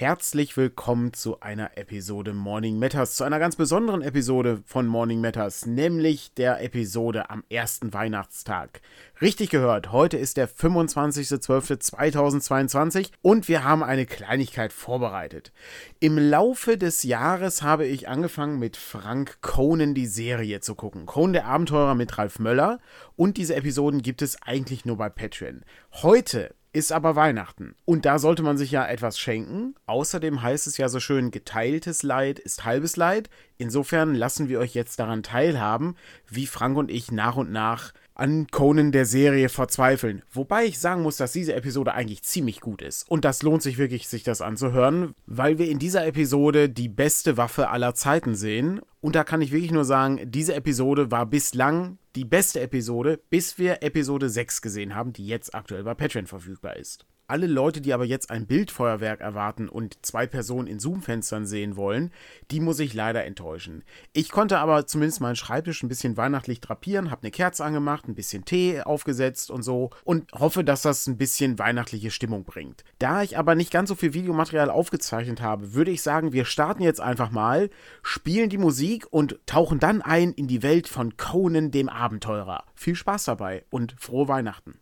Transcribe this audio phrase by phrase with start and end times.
[0.00, 5.66] Herzlich willkommen zu einer Episode Morning Matters, zu einer ganz besonderen Episode von Morning Matters,
[5.66, 8.80] nämlich der Episode am ersten Weihnachtstag.
[9.20, 15.50] Richtig gehört, heute ist der 25.12.2022 und wir haben eine Kleinigkeit vorbereitet.
[15.98, 21.06] Im Laufe des Jahres habe ich angefangen mit Frank Conan die Serie zu gucken.
[21.06, 22.78] Conan der Abenteurer mit Ralf Möller
[23.16, 25.64] und diese Episoden gibt es eigentlich nur bei Patreon.
[25.90, 27.74] Heute ist aber Weihnachten.
[27.84, 29.74] Und da sollte man sich ja etwas schenken.
[29.86, 33.30] Außerdem heißt es ja so schön, geteiltes Leid ist halbes Leid.
[33.56, 35.96] Insofern lassen wir euch jetzt daran teilhaben,
[36.28, 40.22] wie Frank und ich nach und nach an Conan der Serie verzweifeln.
[40.30, 43.08] Wobei ich sagen muss, dass diese Episode eigentlich ziemlich gut ist.
[43.08, 47.36] Und das lohnt sich wirklich, sich das anzuhören, weil wir in dieser Episode die beste
[47.36, 48.80] Waffe aller Zeiten sehen.
[49.00, 53.58] Und da kann ich wirklich nur sagen, diese Episode war bislang die beste Episode, bis
[53.58, 57.06] wir Episode 6 gesehen haben, die jetzt aktuell bei Patreon verfügbar ist.
[57.30, 62.10] Alle Leute, die aber jetzt ein Bildfeuerwerk erwarten und zwei Personen in Zoom-Fenstern sehen wollen,
[62.50, 63.84] die muss ich leider enttäuschen.
[64.14, 68.14] Ich konnte aber zumindest meinen Schreibtisch ein bisschen weihnachtlich drapieren, habe eine Kerze angemacht, ein
[68.14, 72.82] bisschen Tee aufgesetzt und so und hoffe, dass das ein bisschen weihnachtliche Stimmung bringt.
[72.98, 76.82] Da ich aber nicht ganz so viel Videomaterial aufgezeichnet habe, würde ich sagen, wir starten
[76.82, 77.68] jetzt einfach mal,
[78.02, 82.64] spielen die Musik und tauchen dann ein in die Welt von Conan dem Abenteurer.
[82.74, 84.80] Viel Spaß dabei und frohe Weihnachten.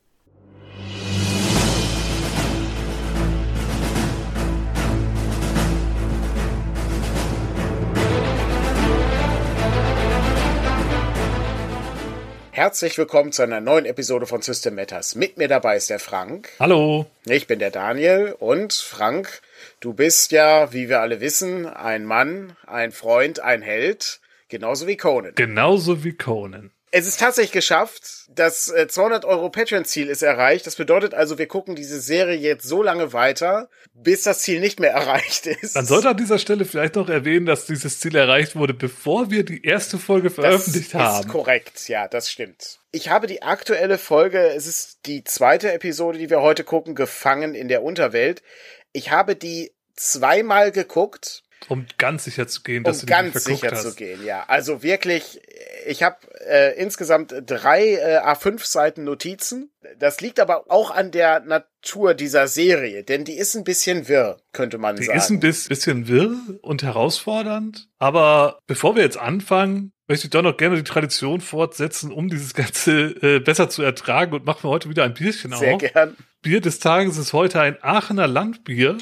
[12.56, 15.14] Herzlich willkommen zu einer neuen Episode von System Matters.
[15.14, 16.48] Mit mir dabei ist der Frank.
[16.58, 17.04] Hallo.
[17.26, 19.42] Ich bin der Daniel und Frank,
[19.80, 24.96] du bist ja, wie wir alle wissen, ein Mann, ein Freund, ein Held, genauso wie
[24.96, 25.34] Conan.
[25.34, 26.70] Genauso wie Conan.
[26.92, 28.27] Es ist tatsächlich geschafft.
[28.29, 30.67] Das 200 äh, Euro Patreon-Ziel ist erreicht.
[30.67, 34.79] Das bedeutet also, wir gucken diese Serie jetzt so lange weiter, bis das Ziel nicht
[34.79, 35.75] mehr erreicht ist.
[35.75, 39.45] Man sollte an dieser Stelle vielleicht noch erwähnen, dass dieses Ziel erreicht wurde, bevor wir
[39.45, 41.17] die erste Folge veröffentlicht das haben.
[41.17, 42.81] Das ist korrekt, ja, das stimmt.
[42.92, 47.55] Ich habe die aktuelle Folge, es ist die zweite Episode, die wir heute gucken, Gefangen
[47.55, 48.42] in der Unterwelt.
[48.92, 53.70] Ich habe die zweimal geguckt um ganz sicher zu gehen, dass um du ganz sicher
[53.72, 53.83] hast.
[53.83, 54.44] zu gehen, ja.
[54.46, 55.40] Also wirklich,
[55.86, 59.70] ich habe äh, insgesamt drei äh, A5 Seiten Notizen.
[59.98, 64.39] Das liegt aber auch an der Natur dieser Serie, denn die ist ein bisschen wirr,
[64.52, 65.18] könnte man die sagen.
[65.18, 67.89] Die ist ein bisschen wirr und herausfordernd.
[67.98, 72.55] Aber bevor wir jetzt anfangen, möchte ich doch noch gerne die Tradition fortsetzen, um dieses
[72.55, 75.80] Ganze äh, besser zu ertragen und machen wir heute wieder ein Bierchen Sehr auf.
[75.80, 76.16] Sehr gern.
[76.42, 78.98] Bier des Tages ist heute ein Aachener Landbier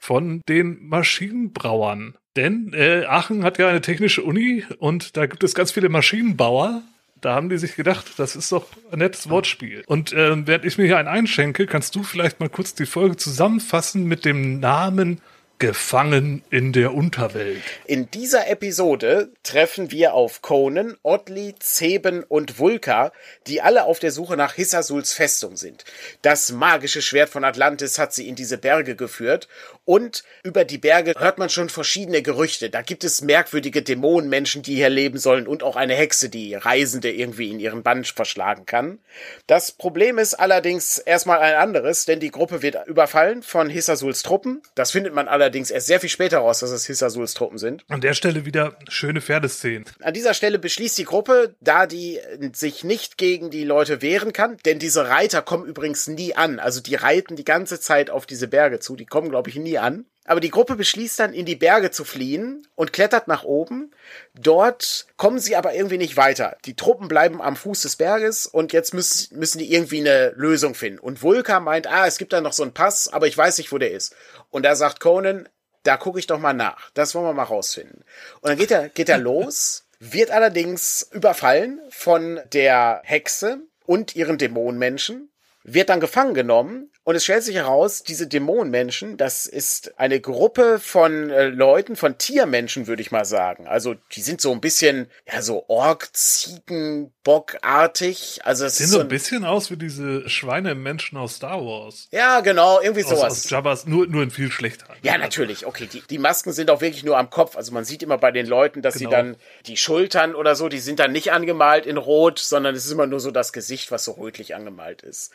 [0.00, 2.14] von den Maschinenbrauern.
[2.36, 6.82] Denn äh, Aachen hat ja eine technische Uni und da gibt es ganz viele Maschinenbauer.
[7.20, 9.84] Da haben die sich gedacht, das ist doch ein nettes Wortspiel.
[9.86, 13.16] Und äh, während ich mir hier einen einschenke, kannst du vielleicht mal kurz die Folge
[13.16, 15.20] zusammenfassen mit dem Namen
[15.62, 17.62] Gefangen in der Unterwelt.
[17.86, 23.12] In dieser Episode treffen wir auf Conan, Oddly, Zeben und Vulka,
[23.46, 25.84] die alle auf der Suche nach Hissasuls Festung sind.
[26.20, 29.46] Das magische Schwert von Atlantis hat sie in diese Berge geführt
[29.84, 32.70] und über die Berge hört man schon verschiedene Gerüchte.
[32.70, 37.10] Da gibt es merkwürdige Dämonenmenschen, die hier leben sollen und auch eine Hexe, die Reisende
[37.10, 38.98] irgendwie in ihren Bann verschlagen kann.
[39.46, 44.62] Das Problem ist allerdings erstmal ein anderes, denn die Gruppe wird überfallen von Hissasuls Truppen.
[44.74, 47.84] Das findet man allerdings erst sehr viel später raus, dass es Hissasuls Truppen sind.
[47.88, 49.84] An der Stelle wieder schöne Pferdeszenen.
[50.00, 52.20] An dieser Stelle beschließt die Gruppe, da die
[52.52, 56.60] sich nicht gegen die Leute wehren kann, denn diese Reiter kommen übrigens nie an.
[56.60, 59.71] Also die reiten die ganze Zeit auf diese Berge zu, die kommen, glaube ich, nie
[59.78, 60.06] an.
[60.24, 63.90] Aber die Gruppe beschließt dann, in die Berge zu fliehen und klettert nach oben.
[64.34, 66.56] Dort kommen sie aber irgendwie nicht weiter.
[66.64, 70.76] Die Truppen bleiben am Fuß des Berges und jetzt müssen, müssen die irgendwie eine Lösung
[70.76, 71.00] finden.
[71.00, 73.72] Und Vulka meint, ah, es gibt da noch so einen Pass, aber ich weiß nicht,
[73.72, 74.14] wo der ist.
[74.50, 75.48] Und da sagt Conan,
[75.82, 76.90] da gucke ich doch mal nach.
[76.94, 78.04] Das wollen wir mal rausfinden.
[78.40, 84.38] Und dann geht er, geht er los, wird allerdings überfallen von der Hexe und ihren
[84.38, 85.32] Dämonenmenschen,
[85.64, 90.78] wird dann gefangen genommen und es stellt sich heraus, diese Dämonenmenschen, das ist eine Gruppe
[90.78, 93.66] von äh, Leuten, von Tiermenschen, würde ich mal sagen.
[93.66, 98.42] Also die sind so ein bisschen, ja, so Ork, Ziegen, Bockartig.
[98.44, 102.06] Also es sehen so ein, bisschen aus wie diese Schweinemenschen aus Star Wars.
[102.12, 103.24] Ja, genau, irgendwie sowas.
[103.24, 104.86] Aus, aus Jabbas, nur, nur in viel schlechter.
[105.02, 105.66] Ja, natürlich.
[105.66, 107.56] Okay, die, die Masken sind auch wirklich nur am Kopf.
[107.56, 109.10] Also man sieht immer bei den Leuten, dass genau.
[109.10, 112.84] sie dann die Schultern oder so, die sind dann nicht angemalt in Rot, sondern es
[112.84, 115.32] ist immer nur so das Gesicht, was so rötlich angemalt ist.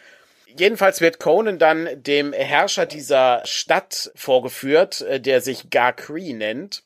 [0.56, 6.84] Jedenfalls wird Conan dann dem Herrscher dieser Stadt vorgeführt, äh, der sich Garkree nennt.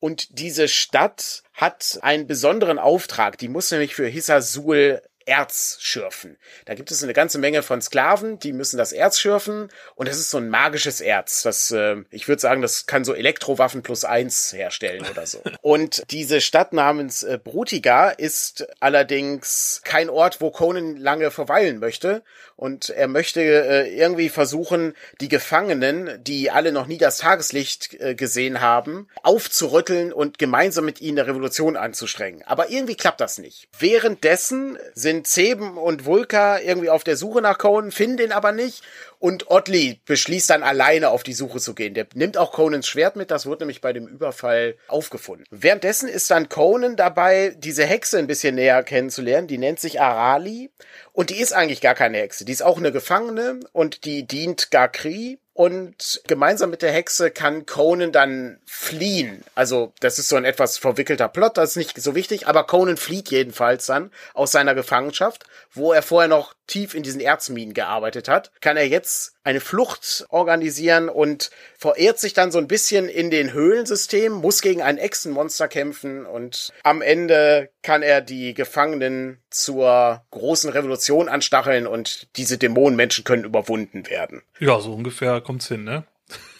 [0.00, 3.38] Und diese Stadt hat einen besonderen Auftrag.
[3.38, 6.38] Die muss nämlich für Hissasul Erz schürfen.
[6.64, 10.18] Da gibt es eine ganze Menge von Sklaven, die müssen das Erz schürfen und das
[10.18, 11.42] ist so ein magisches Erz.
[11.42, 15.42] Das, äh, ich würde sagen, das kann so Elektrowaffen plus eins herstellen oder so.
[15.60, 22.22] Und diese Stadt namens äh, Brutiga ist allerdings kein Ort, wo Conan lange verweilen möchte
[22.56, 28.14] und er möchte äh, irgendwie versuchen, die Gefangenen, die alle noch nie das Tageslicht äh,
[28.14, 32.42] gesehen haben, aufzurütteln und gemeinsam mit ihnen eine Revolution anzustrengen.
[32.46, 33.68] Aber irgendwie klappt das nicht.
[33.78, 38.82] Währenddessen sind Zeben und Vulka irgendwie auf der Suche nach Conan, finden ihn aber nicht
[39.18, 41.94] und Oddly beschließt dann alleine auf die Suche zu gehen.
[41.94, 45.44] Der nimmt auch Conans Schwert mit, das wird nämlich bei dem Überfall aufgefunden.
[45.50, 49.48] Währenddessen ist dann Conan dabei, diese Hexe ein bisschen näher kennenzulernen.
[49.48, 50.70] Die nennt sich Arali
[51.12, 52.44] und die ist eigentlich gar keine Hexe.
[52.44, 57.66] Die ist auch eine Gefangene und die dient Gakri und gemeinsam mit der Hexe kann
[57.66, 59.42] Conan dann fliehen.
[59.56, 62.96] Also, das ist so ein etwas verwickelter Plot, das ist nicht so wichtig, aber Conan
[62.96, 68.28] flieht jedenfalls dann aus seiner Gefangenschaft, wo er vorher noch tief in diesen Erzminen gearbeitet
[68.28, 73.30] hat, kann er jetzt eine Flucht organisieren und verirrt sich dann so ein bisschen in
[73.30, 80.22] den Höhlensystem, muss gegen ein Echsenmonster kämpfen und am Ende kann er die Gefangenen zur
[80.32, 84.42] großen Revolution anstacheln und diese Dämonenmenschen können überwunden werden.
[84.58, 86.04] Ja, so ungefähr kommt's hin, ne?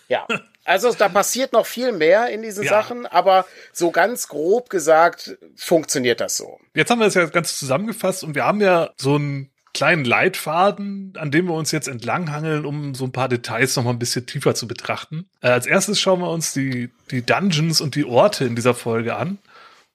[0.08, 0.26] Ja.
[0.64, 2.70] Also da passiert noch viel mehr in diesen ja.
[2.70, 3.44] Sachen, aber
[3.74, 6.58] so ganz grob gesagt funktioniert das so.
[6.72, 11.12] Jetzt haben wir das ja ganz zusammengefasst und wir haben ja so ein kleinen Leitfaden,
[11.16, 14.26] an dem wir uns jetzt entlanghangeln, um so ein paar Details noch mal ein bisschen
[14.26, 15.28] tiefer zu betrachten.
[15.40, 19.16] Äh, als erstes schauen wir uns die, die Dungeons und die Orte in dieser Folge
[19.16, 19.38] an.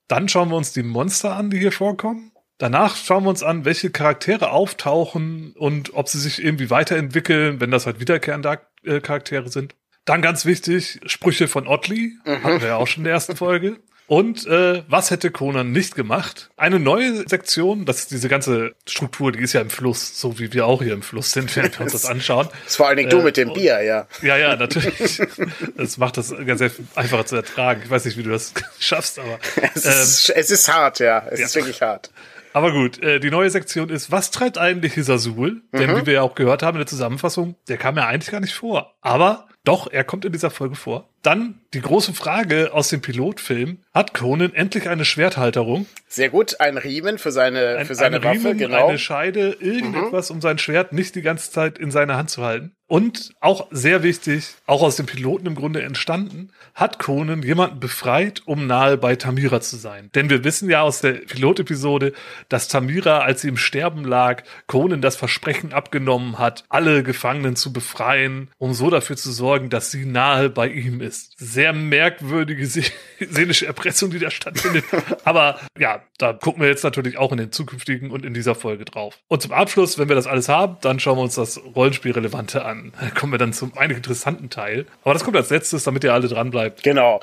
[0.08, 2.31] Dann schauen wir uns die Monster an, die hier vorkommen.
[2.58, 7.72] Danach schauen wir uns an, welche Charaktere auftauchen und ob sie sich irgendwie weiterentwickeln, wenn
[7.72, 9.76] das halt wiederkehrende äh, Charaktere sind.
[10.06, 12.44] Dann ganz wichtig, Sprüche von Otley, mhm.
[12.44, 13.80] hatten wir ja auch schon in der ersten Folge.
[14.08, 16.50] Und äh, was hätte Conan nicht gemacht?
[16.58, 20.52] Eine neue Sektion, das ist diese ganze Struktur, die ist ja im Fluss, so wie
[20.52, 22.48] wir auch hier im Fluss sind, wenn wir uns das anschauen.
[22.52, 24.08] Das ist vor allen Dingen äh, du mit dem Bier, ja.
[24.22, 25.22] Ja, ja, natürlich.
[25.78, 26.62] das macht das ganz
[26.96, 27.82] einfacher zu ertragen.
[27.86, 29.40] Ich weiß nicht, wie du das schaffst, aber.
[29.74, 31.26] Es ist, ähm, es ist hart, ja.
[31.30, 31.46] Es ja.
[31.46, 32.12] ist wirklich hart.
[32.54, 35.64] Aber gut, äh, die neue Sektion ist, was treibt eigentlich Hisasul?
[35.72, 35.78] Mhm.
[35.78, 38.42] Denn wie wir ja auch gehört haben in der Zusammenfassung, der kam ja eigentlich gar
[38.42, 38.96] nicht vor.
[39.02, 41.10] Aber doch, er kommt in dieser Folge vor.
[41.24, 43.80] Dann die große Frage aus dem Pilotfilm.
[43.94, 45.86] Hat Conan endlich eine Schwerthalterung?
[46.08, 48.90] Sehr gut, ein Riemen für seine, ein, für seine ein Waffe, Riemen, genau.
[48.90, 50.36] Eine Scheide, irgendetwas, mhm.
[50.36, 52.72] um sein Schwert nicht die ganze Zeit in seiner Hand zu halten.
[52.88, 58.44] Und auch sehr wichtig, auch aus dem Piloten im Grunde entstanden, hat Conan jemanden befreit,
[58.46, 60.12] um nahe bei Tamira zu sein.
[60.14, 62.14] Denn wir wissen ja aus der Pilotepisode,
[62.50, 67.74] dass Tamira, als sie im Sterben lag, Conan das Versprechen abgenommen hat, alle Gefangenen zu
[67.74, 71.12] befreien, um so dafür zu sorgen, dass sie nahe bei ihm ist.
[71.38, 72.65] Sehr merkwürdige
[73.19, 74.86] seelische Erpressung, die da stattfindet.
[75.24, 78.86] Aber ja, da gucken wir jetzt natürlich auch in den zukünftigen und in dieser Folge
[78.86, 79.19] drauf.
[79.27, 82.74] Und zum Abschluss, wenn wir das alles haben, dann schauen wir uns das Rollenspielrelevante an
[83.00, 84.86] dann kommen wir dann zum einigen interessanten Teil.
[85.04, 86.83] Aber das kommt als letztes, damit ihr alle dran bleibt.
[86.83, 87.21] Genau.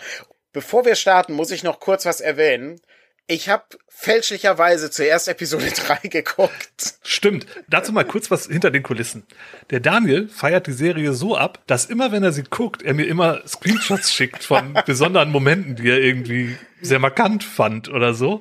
[0.52, 2.80] Bevor wir starten, muss ich noch kurz was erwähnen.
[3.30, 5.70] Ich habe fälschlicherweise zuerst Episode
[6.02, 6.94] 3 geguckt.
[7.04, 7.46] Stimmt.
[7.68, 9.22] Dazu mal kurz was hinter den Kulissen.
[9.70, 13.06] Der Daniel feiert die Serie so ab, dass immer wenn er sie guckt, er mir
[13.06, 18.40] immer Screenshots schickt von besonderen Momenten, die er irgendwie sehr markant fand oder so.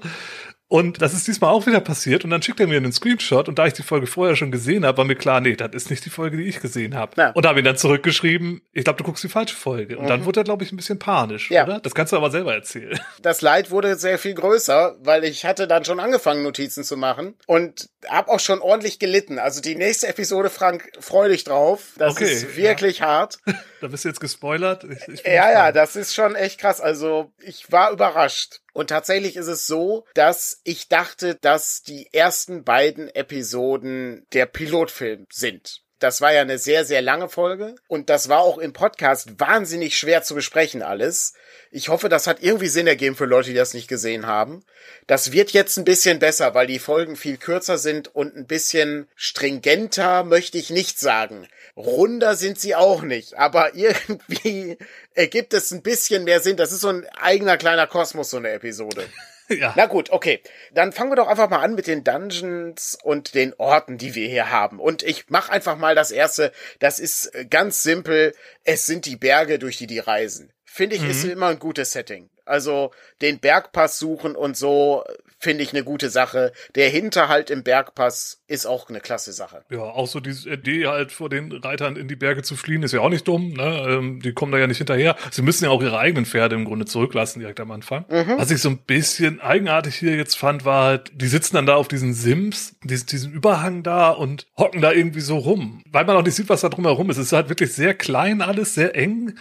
[0.70, 2.24] Und das ist diesmal auch wieder passiert.
[2.24, 3.50] Und dann schickt er mir einen Screenshot.
[3.50, 5.90] Und da ich die Folge vorher schon gesehen habe, war mir klar, nee, das ist
[5.90, 7.14] nicht die Folge, die ich gesehen habe.
[7.18, 7.32] Ja.
[7.32, 9.98] Und habe ihn dann zurückgeschrieben, ich glaube, du guckst die falsche Folge.
[9.98, 10.10] Und mhm.
[10.10, 11.64] dann wurde er, glaube ich, ein bisschen panisch, ja.
[11.64, 11.80] oder?
[11.80, 13.00] Das kannst du aber selber erzählen.
[13.22, 17.36] Das Leid wurde sehr viel größer, weil ich hatte dann schon angefangen, Notizen zu machen.
[17.48, 19.40] Und habe auch schon ordentlich gelitten.
[19.40, 21.94] Also die nächste Episode, Frank, freu dich drauf.
[21.98, 23.08] Das okay, ist wirklich ja.
[23.08, 23.40] hart.
[23.82, 24.84] da bist du jetzt gespoilert.
[24.84, 26.82] Ich, ich ja, ja, das ist schon echt krass.
[26.82, 28.62] Also ich war überrascht.
[28.74, 35.28] Und tatsächlich ist es so, dass ich dachte, dass die ersten beiden Episoden der Pilotfilm
[35.32, 35.82] sind.
[36.00, 39.98] Das war ja eine sehr, sehr lange Folge und das war auch im Podcast wahnsinnig
[39.98, 41.34] schwer zu besprechen alles.
[41.72, 44.64] Ich hoffe, das hat irgendwie Sinn ergeben für Leute, die das nicht gesehen haben.
[45.08, 49.10] Das wird jetzt ein bisschen besser, weil die Folgen viel kürzer sind und ein bisschen
[49.16, 51.48] stringenter, möchte ich nicht sagen.
[51.80, 54.78] Runder sind sie auch nicht, aber irgendwie
[55.14, 56.58] ergibt es ein bisschen mehr Sinn.
[56.58, 59.06] Das ist so ein eigener kleiner Kosmos, so eine Episode.
[59.52, 59.74] Ja.
[59.76, 60.44] Na gut, okay.
[60.74, 64.28] Dann fangen wir doch einfach mal an mit den Dungeons und den Orten, die wir
[64.28, 64.80] hier haben.
[64.80, 66.52] Und ich mach einfach mal das erste.
[66.78, 68.36] Das ist ganz simpel.
[68.64, 70.54] Es sind die Berge, durch die die reisen.
[70.66, 71.10] Finde ich, mhm.
[71.10, 72.30] ist immer ein gutes Setting.
[72.46, 72.92] Also
[73.24, 75.04] den Bergpass suchen und so
[75.40, 76.52] finde ich eine gute Sache.
[76.76, 79.64] Der Hinterhalt im Bergpass ist auch eine klasse Sache.
[79.70, 82.92] Ja, auch so diese Idee halt vor den Reitern in die Berge zu fliehen, ist
[82.92, 83.54] ja auch nicht dumm.
[83.54, 83.86] Ne?
[83.88, 85.16] Ähm, die kommen da ja nicht hinterher.
[85.32, 88.06] Sie müssen ja auch ihre eigenen Pferde im Grunde zurücklassen direkt am Anfang.
[88.10, 88.38] Mhm.
[88.38, 91.76] Was ich so ein bisschen eigenartig hier jetzt fand, war halt, die sitzen dann da
[91.76, 96.18] auf diesen Sims, diesen, diesen Überhang da und hocken da irgendwie so rum, weil man
[96.18, 97.18] auch nicht sieht, was da drumherum ist.
[97.18, 99.36] Es ist halt wirklich sehr klein alles, sehr eng.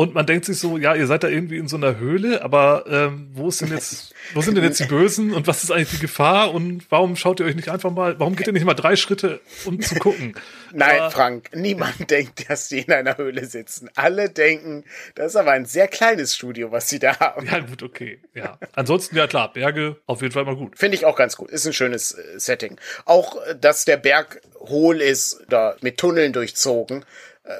[0.00, 2.86] Und man denkt sich so, ja, ihr seid da irgendwie in so einer Höhle, aber
[2.88, 5.90] ähm, wo ist denn jetzt, wo sind denn jetzt die Bösen und was ist eigentlich
[5.90, 8.72] die Gefahr und warum schaut ihr euch nicht einfach mal, warum geht ihr nicht mal
[8.72, 10.34] drei Schritte, um zu gucken?
[10.72, 13.90] Nein, aber, Frank, niemand denkt, dass sie in einer Höhle sitzen.
[13.94, 14.84] Alle denken,
[15.16, 17.44] das ist aber ein sehr kleines Studio, was sie da haben.
[17.44, 18.20] Ja, gut, okay.
[18.32, 18.58] Ja.
[18.72, 20.78] Ansonsten, ja klar, Berge auf jeden Fall mal gut.
[20.78, 21.50] Finde ich auch ganz gut.
[21.50, 22.78] Ist ein schönes äh, Setting.
[23.04, 27.04] Auch, äh, dass der Berg hohl ist, da mit Tunneln durchzogen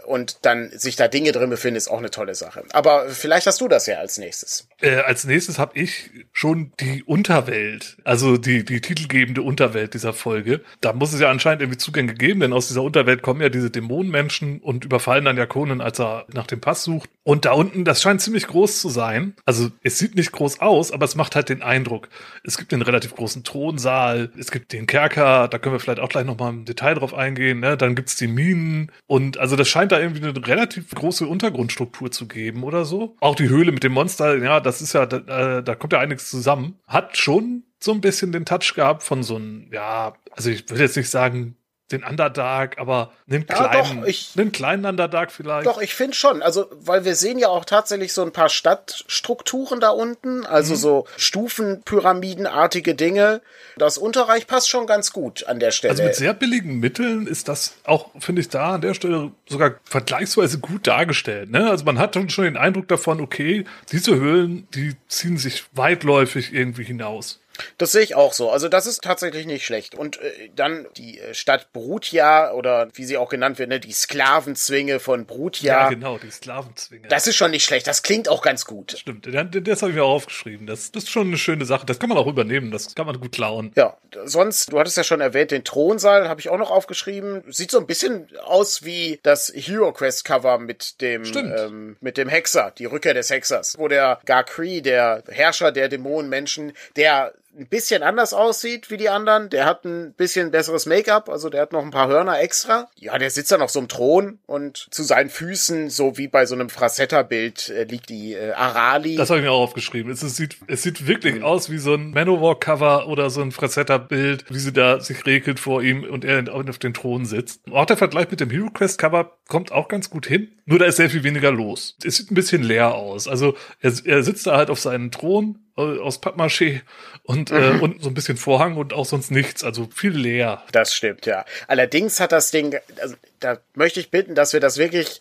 [0.07, 2.65] und dann sich da Dinge drin befinden, ist auch eine tolle Sache.
[2.73, 4.69] Aber vielleicht hast du das ja als nächstes.
[4.81, 10.61] Äh, als nächstes habe ich schon die Unterwelt, also die, die titelgebende Unterwelt dieser Folge.
[10.81, 13.71] Da muss es ja anscheinend irgendwie Zugänge geben, denn aus dieser Unterwelt kommen ja diese
[13.71, 17.09] Dämonenmenschen und überfallen dann ja Conan, als er nach dem Pass sucht.
[17.31, 19.35] Und da unten, das scheint ziemlich groß zu sein.
[19.45, 22.09] Also es sieht nicht groß aus, aber es macht halt den Eindruck.
[22.43, 26.09] Es gibt einen relativ großen Thronsaal, es gibt den Kerker, da können wir vielleicht auch
[26.09, 27.61] gleich nochmal im Detail drauf eingehen.
[27.61, 27.77] Ne?
[27.77, 32.27] Dann gibt's die Minen und also das scheint da irgendwie eine relativ große Untergrundstruktur zu
[32.27, 33.15] geben oder so.
[33.21, 36.01] Auch die Höhle mit dem Monster, ja, das ist ja, da, äh, da kommt ja
[36.01, 36.81] einiges zusammen.
[36.89, 40.83] Hat schon so ein bisschen den Touch gehabt von so einem, ja, also ich würde
[40.83, 41.55] jetzt nicht sagen
[41.93, 45.67] den Underdark, aber einen kleinen, ja, doch, ich, einen kleinen Underdark vielleicht.
[45.67, 46.43] Doch, ich finde schon.
[46.43, 50.79] Also, weil wir sehen ja auch tatsächlich so ein paar Stadtstrukturen da unten, also mhm.
[50.79, 53.41] so Stufenpyramidenartige Dinge.
[53.77, 55.93] Das Unterreich passt schon ganz gut an der Stelle.
[55.93, 59.75] Also mit sehr billigen Mitteln ist das auch, finde ich, da an der Stelle sogar
[59.85, 61.51] vergleichsweise gut dargestellt.
[61.51, 61.71] Ne?
[61.71, 66.85] Also man hat schon den Eindruck davon, okay, diese Höhlen, die ziehen sich weitläufig irgendwie
[66.85, 67.41] hinaus.
[67.79, 68.51] Das sehe ich auch so.
[68.51, 69.95] Also das ist tatsächlich nicht schlecht.
[69.95, 73.93] Und äh, dann die äh, Stadt Brutia oder wie sie auch genannt wird, ne, die
[73.93, 75.85] Sklavenzwinge von Brutia.
[75.85, 77.09] Ja, genau, die Sklavenzwinge.
[77.09, 77.87] Das ist schon nicht schlecht.
[77.87, 78.97] Das klingt auch ganz gut.
[78.99, 80.67] Stimmt, das, das habe ich mir auch aufgeschrieben.
[80.67, 81.87] Das, das ist schon eine schöne Sache.
[81.87, 82.71] Das kann man auch übernehmen.
[82.71, 83.73] Das kann man gut klauen.
[83.77, 87.43] Ja, sonst, du hattest ja schon erwähnt, den Thronsaal habe ich auch noch aufgeschrieben.
[87.49, 92.29] Sieht so ein bisschen aus wie das Hero Quest Cover mit dem, ähm, mit dem
[92.29, 98.03] Hexer, die Rückkehr des Hexers, wo der Garkree, der Herrscher der Dämonenmenschen, der ein bisschen
[98.03, 99.51] anders aussieht wie die anderen.
[99.51, 102.89] Der hat ein bisschen besseres Make-up, also der hat noch ein paar Hörner extra.
[102.97, 106.47] Ja, der sitzt dann auf so einem Thron und zu seinen Füßen, so wie bei
[106.47, 109.17] so einem Frasetta-Bild, äh, liegt die äh, Arali.
[109.17, 110.13] Das habe ich mir auch aufgeschrieben.
[110.13, 111.45] Es, es, sieht, es sieht wirklich mhm.
[111.45, 115.83] aus wie so ein Manowar-Cover oder so ein Frasetta-Bild, wie sie da sich regelt vor
[115.83, 117.63] ihm und er auf dem Thron sitzt.
[117.71, 120.53] Auch der Vergleich mit dem Hero Quest-Cover kommt auch ganz gut hin.
[120.67, 121.97] Nur da ist sehr viel weniger los.
[122.05, 123.27] Es sieht ein bisschen leer aus.
[123.27, 126.83] Also er, er sitzt da halt auf seinem Thron aus Pappmaché
[127.23, 127.79] und, äh, mhm.
[127.79, 130.63] äh, und so ein bisschen Vorhang und auch sonst nichts, also viel leer.
[130.73, 131.45] Das stimmt, ja.
[131.67, 135.21] Allerdings hat das Ding, also da möchte ich bitten, dass wir das wirklich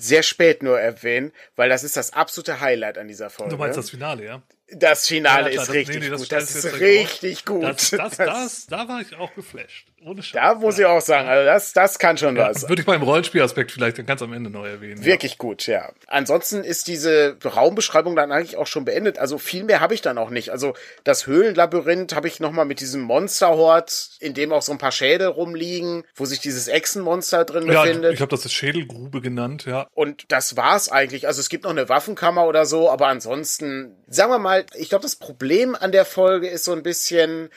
[0.00, 3.50] sehr spät nur erwähnen, weil das ist das absolute Highlight an dieser Folge.
[3.50, 4.42] Du meinst das Finale, ja?
[4.70, 6.32] Das Finale ja, klar, ist richtig nee, nee, das gut.
[6.32, 7.64] Das ist richtig gut.
[7.64, 9.88] Das, das, das, da war ich auch geflasht.
[10.04, 10.40] Ohne Scheiß.
[10.40, 12.68] Da muss ich auch sagen, also das, das kann schon ja, was.
[12.68, 15.04] Würde ich mal im Rollenspielaspekt vielleicht ganz am Ende neu erwähnen.
[15.04, 15.38] Wirklich ja.
[15.38, 15.92] gut, ja.
[16.06, 19.18] Ansonsten ist diese Raumbeschreibung dann eigentlich auch schon beendet.
[19.18, 20.50] Also viel mehr habe ich dann auch nicht.
[20.50, 24.92] Also das Höhlenlabyrinth habe ich nochmal mit diesem Monsterhort, in dem auch so ein paar
[24.92, 28.14] Schädel rumliegen, wo sich dieses Echsenmonster drin ja, befindet.
[28.14, 29.88] Ich habe das Schädelgrube genannt, ja.
[29.94, 31.26] Und das war's eigentlich.
[31.26, 35.02] Also es gibt noch eine Waffenkammer oder so, aber ansonsten, sagen wir mal, ich glaube,
[35.02, 37.50] das Problem an der Folge ist so ein bisschen,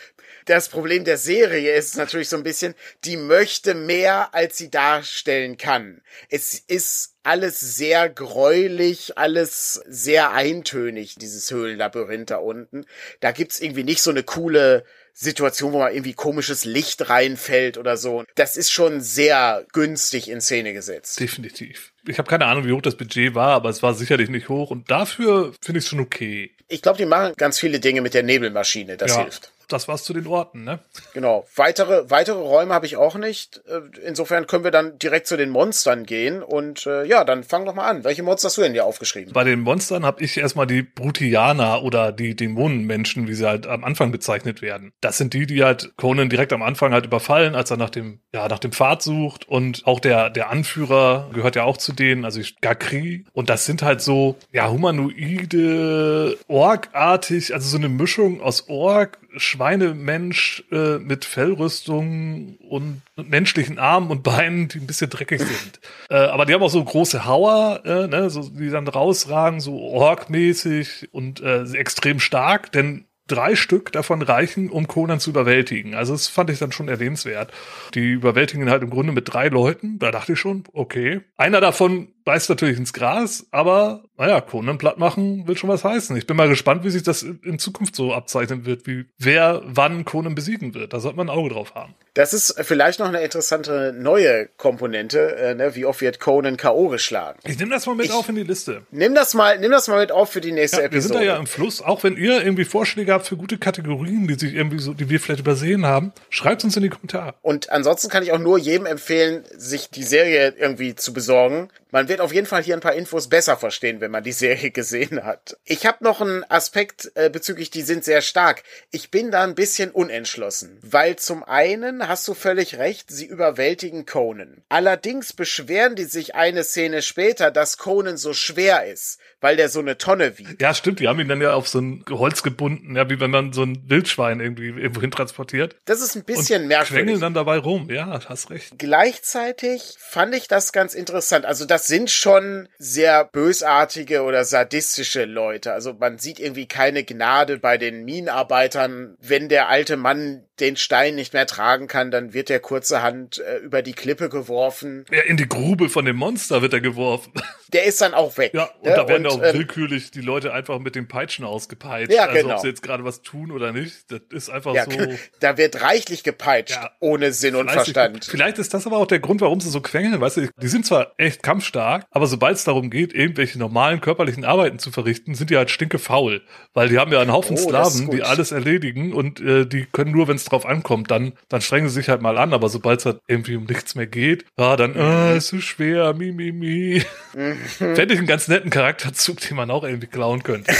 [0.45, 5.57] das Problem der Serie ist natürlich so ein bisschen, die möchte mehr, als sie darstellen
[5.57, 6.01] kann.
[6.29, 12.86] Es ist alles sehr gräulich, alles sehr eintönig, dieses Höhlenlabyrinth da unten.
[13.19, 14.83] Da gibt's irgendwie nicht so eine coole
[15.13, 18.24] Situation, wo mal irgendwie komisches Licht reinfällt oder so.
[18.36, 21.19] Das ist schon sehr günstig in Szene gesetzt.
[21.19, 21.93] Definitiv.
[22.07, 24.71] Ich habe keine Ahnung, wie hoch das Budget war, aber es war sicherlich nicht hoch
[24.71, 26.55] und dafür finde ich es schon okay.
[26.69, 29.24] Ich glaube, die machen ganz viele Dinge mit der Nebelmaschine, das ja.
[29.24, 30.80] hilft das war's zu den Orten, ne?
[31.13, 31.46] Genau.
[31.56, 33.62] Weitere, weitere Räume habe ich auch nicht.
[33.68, 36.44] Äh, insofern können wir dann direkt zu den Monstern gehen.
[36.44, 38.04] Und äh, ja, dann fang doch mal an.
[38.04, 39.34] Welche Monster hast du denn hier aufgeschrieben?
[39.34, 43.84] Bei den Monstern habe ich erstmal die Brutianer oder die Dämonenmenschen, wie sie halt am
[43.84, 44.92] Anfang bezeichnet werden.
[45.01, 48.20] Das sind die, die halt Conan direkt am Anfang halt überfallen, als er nach dem,
[48.34, 49.48] ja, nach dem Pfad sucht.
[49.48, 53.25] Und auch der, der Anführer gehört ja auch zu denen, also Gakri.
[53.34, 60.63] Und das sind halt so, ja, humanoide, Ork-artig, also so eine Mischung aus Ork, Schweinemensch
[60.71, 65.79] äh, mit Fellrüstung und menschlichen Armen und Beinen, die ein bisschen dreckig sind.
[66.09, 69.79] äh, aber die haben auch so große Hauer, äh, ne, so, die dann rausragen, so
[69.79, 75.95] orkmäßig und äh, extrem stark, denn drei Stück davon reichen, um Conan zu überwältigen.
[75.95, 77.51] Also das fand ich dann schon erwähnenswert.
[77.93, 80.00] Die überwältigen halt im Grunde mit drei Leuten.
[80.00, 81.21] Da dachte ich schon, okay.
[81.38, 86.16] Einer davon beißt natürlich ins Gras, aber naja, Conan platt machen will schon was heißen.
[86.18, 90.06] Ich bin mal gespannt, wie sich das in Zukunft so abzeichnen wird, wie wer wann
[90.06, 90.94] Conan besiegen wird.
[90.94, 91.96] Da sollte man ein Auge drauf haben.
[92.13, 95.36] Das ist vielleicht noch eine interessante neue Komponente.
[95.38, 95.75] Äh, ne?
[95.75, 96.90] Wie oft wird Conan K.O.
[96.90, 97.40] geschlagen?
[97.46, 98.84] Ich nehme das mal mit Ich- auf in die Liste.
[98.92, 101.25] Nimm das mal, nimm das mal mit auf für die nächste Ja, wir sind Episode.
[101.25, 101.82] da ja im Fluss.
[101.82, 105.20] Auch wenn ihr irgendwie Vorschläge habt für gute Kategorien, die sich irgendwie so, die wir
[105.20, 107.34] vielleicht übersehen haben, schreibt uns in die Kommentare.
[107.42, 111.70] Und ansonsten kann ich auch nur jedem empfehlen, sich die Serie irgendwie zu besorgen.
[111.92, 114.70] Man wird auf jeden Fall hier ein paar Infos besser verstehen, wenn man die Serie
[114.72, 115.58] gesehen hat.
[115.63, 118.63] Ich habe noch einen Aspekt äh, bezüglich, die sind sehr stark.
[118.91, 124.06] Ich bin da ein bisschen unentschlossen, weil zum einen hast du völlig recht, sie überwältigen
[124.06, 124.62] Conan.
[124.68, 129.80] Allerdings beschweren die sich eine Szene später, dass Conan so schwer ist, weil der so
[129.80, 130.62] eine Tonne wiegt.
[130.62, 131.00] Ja, stimmt.
[131.00, 133.63] Die haben ihn dann ja auf so ein Holz gebunden, ja, wie wenn man so
[133.63, 135.77] ein Wildschwein irgendwie irgendwo hin transportiert.
[135.86, 137.06] Das ist ein bisschen und merkwürdig.
[137.06, 137.89] quengeln dann dabei rum.
[137.89, 138.74] Ja, hast recht.
[138.77, 141.46] Gleichzeitig fand ich das ganz interessant.
[141.46, 145.74] Also das sind schon sehr bösartige oder sadistische Leute.
[145.74, 149.15] Also man sieht irgendwie keine Gnade bei den Minenarbeitern.
[149.20, 153.58] Wenn der alte Mann den Stein nicht mehr tragen kann, dann wird er kurzerhand äh,
[153.58, 155.05] über die Klippe geworfen.
[155.12, 157.34] Ja, in die Grube von dem Monster wird er geworfen.
[157.74, 158.53] Der ist dann auch weg.
[158.53, 158.96] Ja, und ne?
[158.96, 162.12] da werden auch ähm, willkürlich die Leute einfach mit den Peitschen ausgepeitscht.
[162.12, 162.55] Ja, also genau.
[162.55, 164.98] ob sie jetzt gerade was tun oder nicht, das ist einfach ja, so.
[165.39, 166.91] da wird reichlich gepeitscht, Ja.
[167.00, 167.72] ohne Sinn und.
[167.72, 168.25] Verstand.
[168.25, 170.20] Vielleicht ist das aber auch der Grund, warum sie so quengeln.
[170.20, 174.45] Weißt du, die sind zwar echt kampfstark, aber sobald es darum geht, irgendwelche normalen körperlichen
[174.45, 176.41] Arbeiten zu verrichten, sind die halt stinke faul.
[176.74, 180.12] Weil die haben ja einen Haufen Oh, Sklaven, die alles erledigen und äh, die können
[180.12, 182.53] nur, wenn es drauf ankommt, dann, dann strengen sie sich halt mal an.
[182.53, 186.13] Aber sobald es halt irgendwie um nichts mehr geht, ja, dann, äh, ist so schwer,
[186.13, 187.03] mi, mi, mi.
[187.33, 187.57] Mhm.
[187.65, 190.74] Fände ich einen ganz netten Charakterzug, den man auch irgendwie klauen könnte.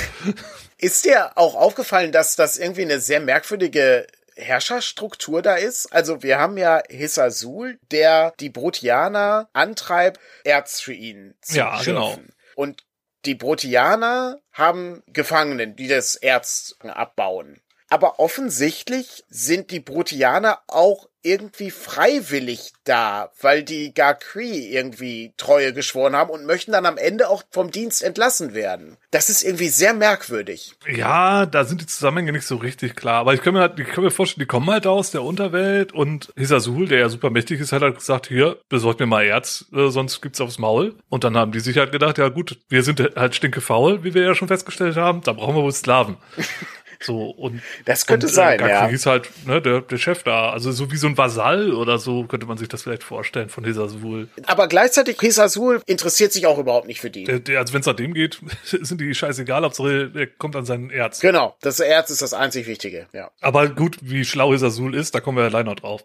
[0.77, 5.92] Ist dir auch aufgefallen, dass das irgendwie eine sehr merkwürdige Herrscherstruktur da ist?
[5.94, 11.94] Also wir haben ja Hissasul, der die Brotianer antreibt, Erz für ihn zu Ja, schürfen.
[11.94, 12.18] genau.
[12.56, 12.84] Und
[13.26, 17.62] die Brotianer haben Gefangenen, die das Erz abbauen.
[17.90, 26.16] Aber offensichtlich sind die Brotianer auch irgendwie freiwillig da, weil die Garkree irgendwie Treue geschworen
[26.16, 28.98] haben und möchten dann am Ende auch vom Dienst entlassen werden.
[29.12, 30.74] Das ist irgendwie sehr merkwürdig.
[30.88, 33.16] Ja, da sind die Zusammenhänge nicht so richtig klar.
[33.16, 35.92] Aber ich kann mir, halt, ich kann mir vorstellen, die kommen halt aus der Unterwelt
[35.92, 39.66] und Hisasul, der ja super mächtig ist, hat halt gesagt, hier, besorgt mir mal Erz,
[39.74, 40.96] äh, sonst gibt's aufs Maul.
[41.10, 44.24] Und dann haben die sich halt gedacht, ja gut, wir sind halt stinkefaul, wie wir
[44.24, 46.18] ja schon festgestellt haben, da brauchen wir wohl Sklaven.
[47.01, 47.61] So, und.
[47.85, 48.87] Das könnte und, sein, Gakri ja.
[48.87, 50.51] ist halt, ne, der, der Chef da.
[50.51, 53.64] Also so wie so ein Vasall oder so könnte man sich das vielleicht vorstellen von
[53.66, 54.29] Hisasul.
[54.46, 57.24] Aber gleichzeitig, Hisasul interessiert sich auch überhaupt nicht für die.
[57.24, 60.66] Der, der, also wenn es nach dem geht, sind die scheißegal, Hauptsache der kommt an
[60.66, 61.20] seinen Erz.
[61.20, 63.31] Genau, das Erz ist das einzig Wichtige, ja.
[63.42, 66.03] Aber gut, wie schlau Hisasul ist, da kommen wir allein noch drauf.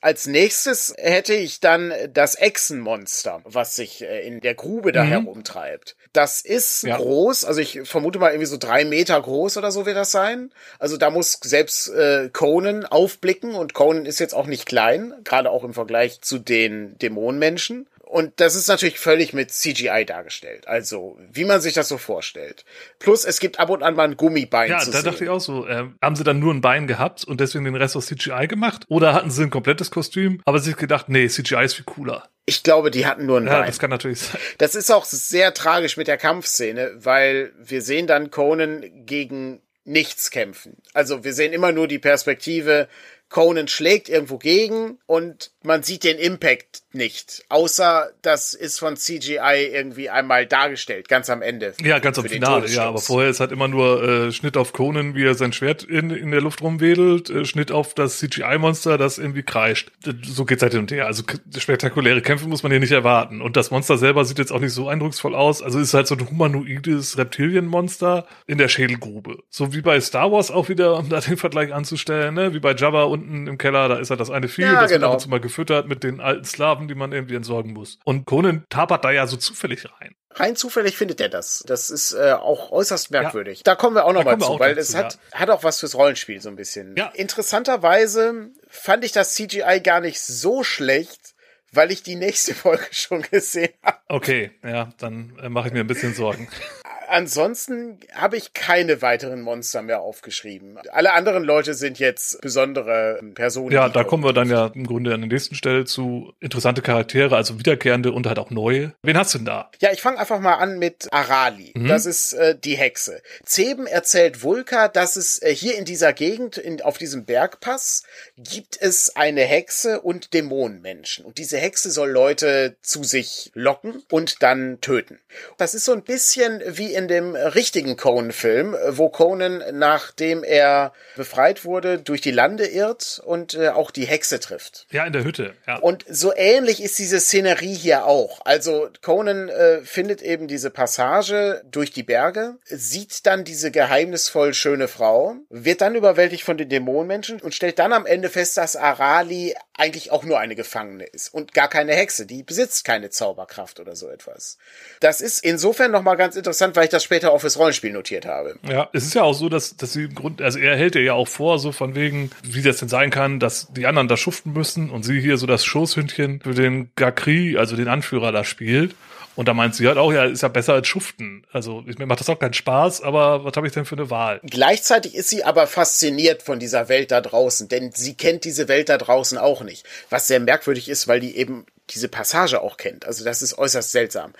[0.00, 5.08] Als nächstes hätte ich dann das Echsenmonster, was sich äh, in der Grube da Mhm.
[5.08, 5.96] herumtreibt.
[6.12, 6.96] Das ist Ja.
[6.96, 10.37] groß, also ich vermute mal irgendwie so drei Meter groß oder so wird das sein.
[10.78, 15.50] Also da muss selbst äh, Conan aufblicken und Conan ist jetzt auch nicht klein, gerade
[15.50, 17.86] auch im Vergleich zu den Dämonenmenschen.
[18.02, 20.66] Und das ist natürlich völlig mit CGI dargestellt.
[20.66, 22.64] Also, wie man sich das so vorstellt.
[22.98, 25.10] Plus, es gibt ab und an mal ein Gummibein Ja, zu da sehen.
[25.10, 27.74] dachte ich auch so, ähm, haben sie dann nur ein Bein gehabt und deswegen den
[27.76, 28.86] Rest aus CGI gemacht?
[28.88, 32.26] Oder hatten sie ein komplettes Kostüm, aber sich gedacht, nee, CGI ist viel cooler.
[32.46, 33.66] Ich glaube, die hatten nur ein Ja, Bein.
[33.66, 34.40] das kann natürlich sein.
[34.56, 40.30] Das ist auch sehr tragisch mit der Kampfszene, weil wir sehen dann Conan gegen nichts
[40.30, 40.76] kämpfen.
[40.92, 42.88] Also wir sehen immer nur die Perspektive,
[43.28, 47.44] Conan schlägt irgendwo gegen und man sieht den Impact nicht.
[47.48, 51.74] Außer das ist von CGI irgendwie einmal dargestellt, ganz am Ende.
[51.84, 55.14] Ja, ganz am Finale, ja, aber vorher ist halt immer nur äh, Schnitt auf Conan,
[55.14, 59.18] wie er sein Schwert in, in der Luft rumwedelt, äh, Schnitt auf das CGI-Monster, das
[59.18, 59.92] irgendwie kreischt.
[60.04, 61.06] D- So geht's halt hin und her.
[61.06, 61.22] Also
[61.56, 63.40] spektakuläre Kämpfe muss man hier nicht erwarten.
[63.42, 65.62] Und das Monster selber sieht jetzt auch nicht so eindrucksvoll aus.
[65.62, 69.38] Also ist halt so ein humanoides Reptilienmonster in der Schädelgrube.
[69.50, 72.54] So wie bei Star Wars auch wieder, um da den Vergleich anzustellen, ne?
[72.54, 75.00] wie bei Jabba unten im Keller, da ist halt das eine Vieh, Ja, das wird
[75.00, 75.08] genau.
[75.08, 77.98] ab und zu mal gefüttert mit den alten Sklaven, die man irgendwie entsorgen muss.
[78.04, 80.14] Und Conan tapert da ja so zufällig rein.
[80.30, 81.64] Rein zufällig findet er das.
[81.66, 83.64] Das ist äh, auch äußerst merkwürdig.
[83.64, 85.64] Da kommen wir auch noch Da mal kommen wir zu, weil es hat, hat auch
[85.64, 86.94] was fürs Rollenspiel so ein bisschen.
[86.96, 87.10] Ja.
[87.14, 91.34] Interessanterweise fand ich das CGI gar nicht so schlecht,
[91.72, 93.98] weil ich die nächste Folge schon gesehen habe.
[94.08, 96.48] Okay, ja, dann äh, mache ich mir ein bisschen Sorgen.
[97.08, 100.78] ansonsten habe ich keine weiteren Monster mehr aufgeschrieben.
[100.90, 103.72] Alle anderen Leute sind jetzt besondere Personen.
[103.72, 107.36] Ja, da kommen wir dann ja im Grunde an der nächsten Stelle zu interessante Charaktere,
[107.36, 108.92] also wiederkehrende und halt auch neue.
[109.02, 109.70] Wen hast du denn da?
[109.80, 111.72] Ja, ich fange einfach mal an mit Arali.
[111.74, 111.88] Mhm.
[111.88, 113.22] Das ist äh, die Hexe.
[113.44, 118.02] Zeben erzählt Vulka, dass es äh, hier in dieser Gegend, in, auf diesem Bergpass,
[118.36, 121.24] gibt es eine Hexe und Dämonenmenschen.
[121.24, 125.20] Und diese Hexe soll Leute zu sich locken und dann töten.
[125.56, 131.64] Das ist so ein bisschen wie in dem richtigen Conan-Film, wo Conan, nachdem er befreit
[131.64, 134.86] wurde, durch die Lande irrt und äh, auch die Hexe trifft.
[134.90, 135.54] Ja, in der Hütte.
[135.66, 135.76] Ja.
[135.76, 138.40] Und so ähnlich ist diese Szenerie hier auch.
[138.44, 144.88] Also Conan äh, findet eben diese Passage durch die Berge, sieht dann diese geheimnisvoll schöne
[144.88, 149.54] Frau, wird dann überwältigt von den Dämonenmenschen und stellt dann am Ende fest, dass Arali
[149.78, 152.26] eigentlich auch nur eine Gefangene ist und gar keine Hexe.
[152.26, 154.58] Die besitzt keine Zauberkraft oder so etwas.
[155.00, 158.58] Das ist insofern nochmal ganz interessant, weil ich das später auch fürs Rollenspiel notiert habe.
[158.68, 161.14] Ja, es ist ja auch so, dass, dass sie im Grund, also er hält ja
[161.14, 164.52] auch vor, so von wegen, wie das denn sein kann, dass die anderen da schuften
[164.52, 168.96] müssen und sie hier so das Schoßhündchen für den Gakri, also den Anführer da spielt.
[169.38, 171.46] Und da meint sie halt auch, ja, ist ja besser als Schuften.
[171.52, 174.40] Also mir macht das auch keinen Spaß, aber was habe ich denn für eine Wahl?
[174.42, 178.88] Gleichzeitig ist sie aber fasziniert von dieser Welt da draußen, denn sie kennt diese Welt
[178.88, 179.86] da draußen auch nicht.
[180.10, 183.06] Was sehr merkwürdig ist, weil die eben diese Passage auch kennt.
[183.06, 184.32] Also das ist äußerst seltsam.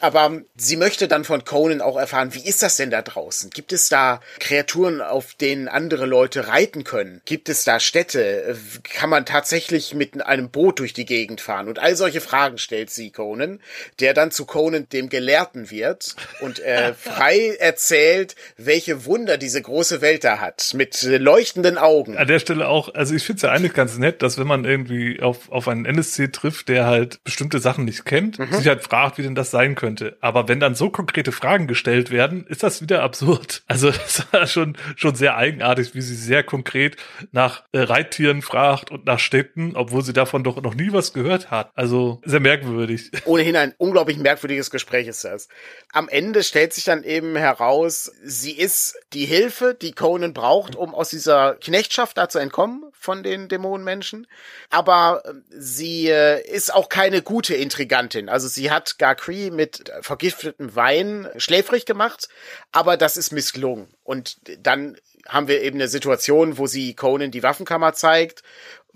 [0.00, 3.50] Aber sie möchte dann von Conan auch erfahren, wie ist das denn da draußen?
[3.50, 7.20] Gibt es da Kreaturen, auf denen andere Leute reiten können?
[7.24, 8.56] Gibt es da Städte?
[8.84, 11.68] Kann man tatsächlich mit einem Boot durch die Gegend fahren?
[11.68, 13.60] Und all solche Fragen stellt sie Conan,
[13.98, 20.00] der dann zu Conan dem Gelehrten wird und äh, frei erzählt, welche Wunder diese große
[20.00, 22.16] Welt da hat, mit leuchtenden Augen.
[22.16, 24.64] An der Stelle auch, also ich finde es ja eigentlich ganz nett, dass wenn man
[24.64, 28.52] irgendwie auf, auf einen NSC trifft, der halt bestimmte Sachen nicht kennt, mhm.
[28.52, 30.18] sich halt fragt, wie denn das sein könnte könnte.
[30.20, 33.62] Aber wenn dann so konkrete Fragen gestellt werden, ist das wieder absurd.
[33.78, 36.96] Also das war schon, schon sehr eigenartig, wie sie sehr konkret
[37.32, 41.50] nach äh, Reittieren fragt und nach Städten, obwohl sie davon doch noch nie was gehört
[41.50, 41.70] hat.
[41.74, 43.10] Also sehr merkwürdig.
[43.24, 45.48] Ohnehin ein unglaublich merkwürdiges Gespräch ist das.
[45.92, 50.94] Am Ende stellt sich dann eben heraus, sie ist die Hilfe, die Conan braucht, um
[50.94, 54.26] aus dieser Knechtschaft da zu entkommen von den Dämonenmenschen.
[54.70, 58.28] Aber äh, sie äh, ist auch keine gute Intrigantin.
[58.28, 62.28] Also sie hat Garcree mit vergiftetem Wein schläfrig gemacht,
[62.72, 63.88] aber das ist misslungen.
[64.02, 68.42] Und dann haben wir eben eine Situation, wo sie Conan die Waffenkammer zeigt,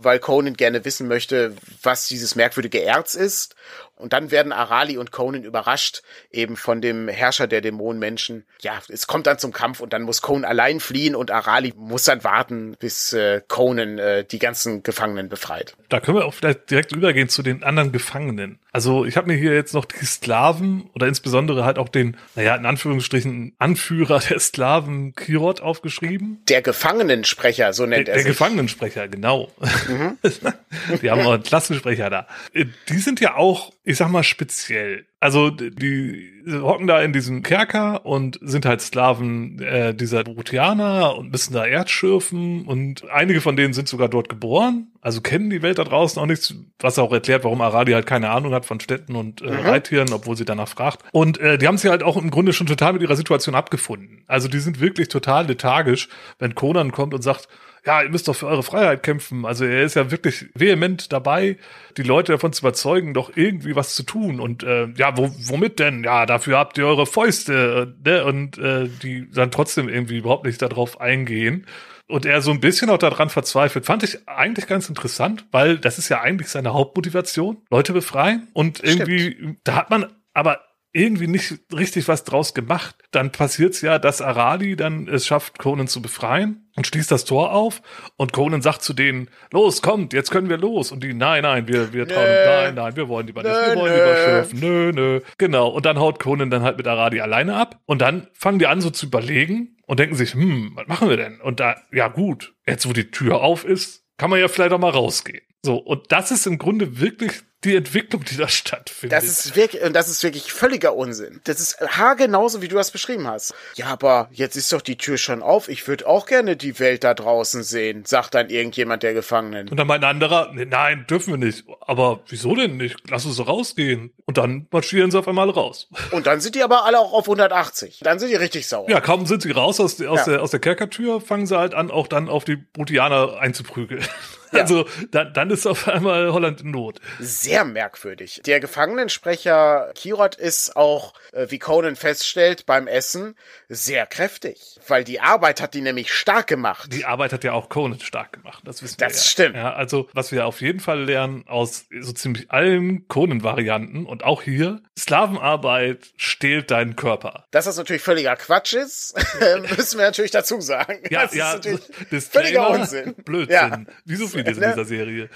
[0.04, 3.54] weil Conan gerne wissen möchte, was dieses merkwürdige Erz ist.
[4.02, 8.44] Und dann werden Arali und Conan überrascht, eben von dem Herrscher der Dämonenmenschen.
[8.60, 12.04] Ja, es kommt dann zum Kampf und dann muss Conan allein fliehen und Arali muss
[12.04, 15.76] dann warten, bis äh, Conan äh, die ganzen Gefangenen befreit.
[15.88, 18.58] Da können wir auch vielleicht direkt übergehen zu den anderen Gefangenen.
[18.72, 22.56] Also ich habe mir hier jetzt noch die Sklaven oder insbesondere halt auch den, naja,
[22.56, 26.42] in Anführungsstrichen Anführer der Sklaven Kirot aufgeschrieben.
[26.48, 28.24] Der Gefangenensprecher, so nennt der, er sich.
[28.24, 29.52] Der Gefangenensprecher, genau.
[29.92, 30.18] Mhm.
[31.02, 32.26] die haben auch einen Klassensprecher da.
[32.54, 35.06] Die sind ja auch ich sag mal, speziell.
[35.18, 41.32] Also die hocken da in diesem Kerker und sind halt Sklaven äh, dieser Brutianer und
[41.32, 45.62] müssen da Erd schürfen und einige von denen sind sogar dort geboren, also kennen die
[45.62, 48.78] Welt da draußen auch nichts, was auch erklärt, warum Aradi halt keine Ahnung hat von
[48.78, 49.60] Städten und äh, mhm.
[49.60, 51.02] Reittieren, obwohl sie danach fragt.
[51.10, 54.24] Und äh, die haben sich halt auch im Grunde schon total mit ihrer Situation abgefunden.
[54.28, 57.48] Also die sind wirklich total lethargisch, wenn Conan kommt und sagt,
[57.84, 59.44] ja, ihr müsst doch für eure Freiheit kämpfen.
[59.44, 61.56] Also er ist ja wirklich vehement dabei,
[61.96, 64.38] die Leute davon zu überzeugen, doch irgendwie was zu tun.
[64.38, 66.04] Und äh, ja, wo, womit denn?
[66.04, 67.96] Ja, dafür habt ihr eure Fäuste.
[68.04, 68.24] Ne?
[68.24, 71.66] Und äh, die dann trotzdem irgendwie überhaupt nicht darauf eingehen.
[72.06, 75.98] Und er so ein bisschen auch daran verzweifelt, fand ich eigentlich ganz interessant, weil das
[75.98, 78.48] ist ja eigentlich seine Hauptmotivation, Leute befreien.
[78.52, 79.58] Und irgendwie, Stimmt.
[79.64, 80.60] da hat man aber
[80.92, 82.96] irgendwie nicht richtig was draus gemacht.
[83.10, 87.52] Dann passiert's ja, dass Arali dann es schafft, Conan zu befreien und schließt das Tor
[87.52, 87.82] auf
[88.16, 90.92] und Conan sagt zu denen, los, kommt, jetzt können wir los.
[90.92, 93.94] Und die, nein, nein, wir, wir trauen, nein, nein, wir wollen lieber nicht, wir wollen
[93.94, 95.20] lieber schürfen, nö, nö.
[95.38, 95.68] Genau.
[95.68, 98.80] Und dann haut Conan dann halt mit Aradi alleine ab und dann fangen die an
[98.80, 101.40] so zu überlegen und denken sich, hm, was machen wir denn?
[101.40, 104.78] Und da, ja gut, jetzt wo die Tür auf ist, kann man ja vielleicht auch
[104.78, 105.42] mal rausgehen.
[105.64, 109.16] So, und das ist im Grunde wirklich die Entwicklung, die da stattfindet.
[109.16, 111.40] Das ist wirklich, und das ist wirklich völliger Unsinn.
[111.44, 113.54] Das ist haargenauso, wie du das beschrieben hast.
[113.76, 115.68] Ja, aber jetzt ist doch die Tür schon auf.
[115.68, 119.68] Ich würde auch gerne die Welt da draußen sehen, sagt dann irgendjemand der Gefangenen.
[119.68, 121.64] Und dann meint ein anderer, nee, nein, dürfen wir nicht.
[121.80, 122.96] Aber wieso denn nicht?
[123.08, 124.12] Lass uns so rausgehen.
[124.24, 125.88] Und dann marschieren sie auf einmal raus.
[126.10, 128.00] Und dann sind die aber alle auch auf 180.
[128.02, 128.90] Dann sind die richtig sauer.
[128.90, 130.32] Ja, kaum sind sie raus aus, aus, ja.
[130.32, 134.04] der, aus der Kerkertür, fangen sie halt an, auch dann auf die Brutianer einzuprügeln.
[134.52, 137.00] Also dann, dann ist auf einmal Holland in Not.
[137.18, 138.42] Sehr merkwürdig.
[138.46, 143.34] Der Gefangenensprecher Kirot ist auch, äh, wie Conan feststellt, beim Essen
[143.68, 144.78] sehr kräftig.
[144.86, 146.92] Weil die Arbeit hat die nämlich stark gemacht.
[146.92, 148.62] Die Arbeit hat ja auch Conan stark gemacht.
[148.64, 149.22] Das wissen Das wir ja.
[149.22, 149.56] stimmt.
[149.56, 154.42] Ja, also was wir auf jeden Fall lernen aus so ziemlich allen Conan-Varianten und auch
[154.42, 157.46] hier, Sklavenarbeit stehlt deinen Körper.
[157.50, 159.14] Dass das natürlich völliger Quatsch ist,
[159.76, 161.00] müssen wir natürlich dazu sagen.
[161.10, 161.64] Ja, das ja, ist
[161.98, 163.14] natürlich völliger Unsinn.
[163.24, 163.54] Blödsinn.
[163.54, 163.84] Ja.
[164.04, 165.28] Wie so vieles in dieser Serie.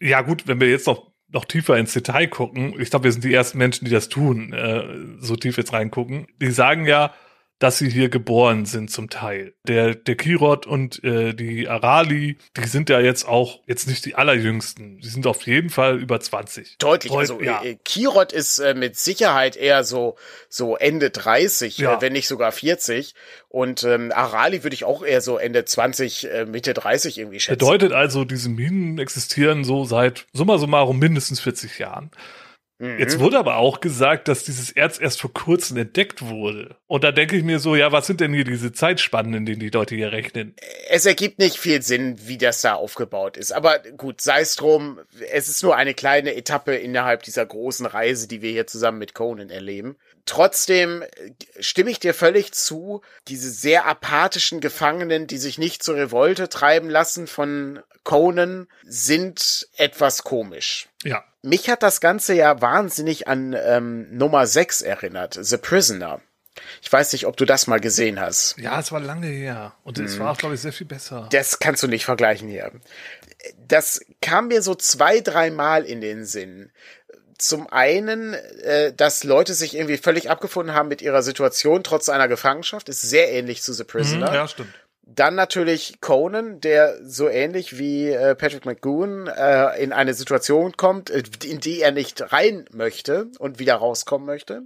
[0.00, 3.24] Ja, gut, wenn wir jetzt noch, noch tiefer ins Detail gucken, ich glaube, wir sind
[3.24, 4.84] die ersten Menschen, die das tun, äh,
[5.18, 6.26] so tief jetzt reingucken.
[6.40, 7.14] Die sagen ja,
[7.62, 9.54] dass sie hier geboren sind zum Teil.
[9.68, 14.14] Der, der Kirot und äh, die Arali, die sind ja jetzt auch jetzt nicht die
[14.16, 14.98] allerjüngsten.
[14.98, 16.78] Die sind auf jeden Fall über 20.
[16.78, 17.12] Deutlich.
[17.12, 17.62] Deut- Also ja.
[17.62, 20.16] äh, Kirot ist äh, mit Sicherheit eher so
[20.48, 21.98] so Ende 30, Ja.
[21.98, 23.14] äh, wenn nicht sogar 40.
[23.48, 27.58] Und ähm, Arali würde ich auch eher so Ende 20, äh, Mitte 30 irgendwie schätzen.
[27.58, 32.10] Bedeutet also, diese Minen existieren so seit summa summarum mindestens 40 Jahren.
[32.82, 32.98] Mhm.
[32.98, 36.74] Jetzt wurde aber auch gesagt, dass dieses Erz erst vor kurzem entdeckt wurde.
[36.88, 39.60] Und da denke ich mir so, ja, was sind denn hier diese Zeitspannen, in denen
[39.60, 40.56] die Leute hier rechnen?
[40.88, 43.52] es ergibt nicht viel Sinn, wie das da aufgebaut ist.
[43.52, 48.28] Aber gut, sei es drum, es ist nur eine kleine Etappe innerhalb dieser großen Reise,
[48.28, 49.96] die wir hier zusammen mit Conan erleben.
[50.26, 51.06] Trotzdem äh,
[51.60, 56.90] stimme ich dir völlig zu, diese sehr apathischen Gefangenen, die sich nicht zur Revolte treiben
[56.90, 60.88] lassen von Conan, sind etwas komisch.
[61.04, 61.24] Ja.
[61.42, 66.20] Mich hat das Ganze ja wahnsinnig an ähm, Nummer 6 erinnert, The Prisoner.
[66.82, 68.56] Ich weiß nicht, ob du das mal gesehen hast.
[68.58, 69.74] Ja, es war lange her.
[69.84, 71.28] Und es war auch, glaube ich, sehr viel besser.
[71.32, 72.72] Das kannst du nicht vergleichen hier.
[73.66, 76.70] Das kam mir so zwei, dreimal in den Sinn.
[77.38, 82.28] Zum einen, äh, dass Leute sich irgendwie völlig abgefunden haben mit ihrer Situation trotz einer
[82.28, 84.28] Gefangenschaft, ist sehr ähnlich zu The Prisoner.
[84.28, 84.74] Mhm, ja, stimmt.
[85.14, 91.10] Dann natürlich Conan, der so ähnlich wie äh, Patrick McGoon äh, in eine Situation kommt,
[91.10, 94.62] äh, in die er nicht rein möchte und wieder rauskommen möchte.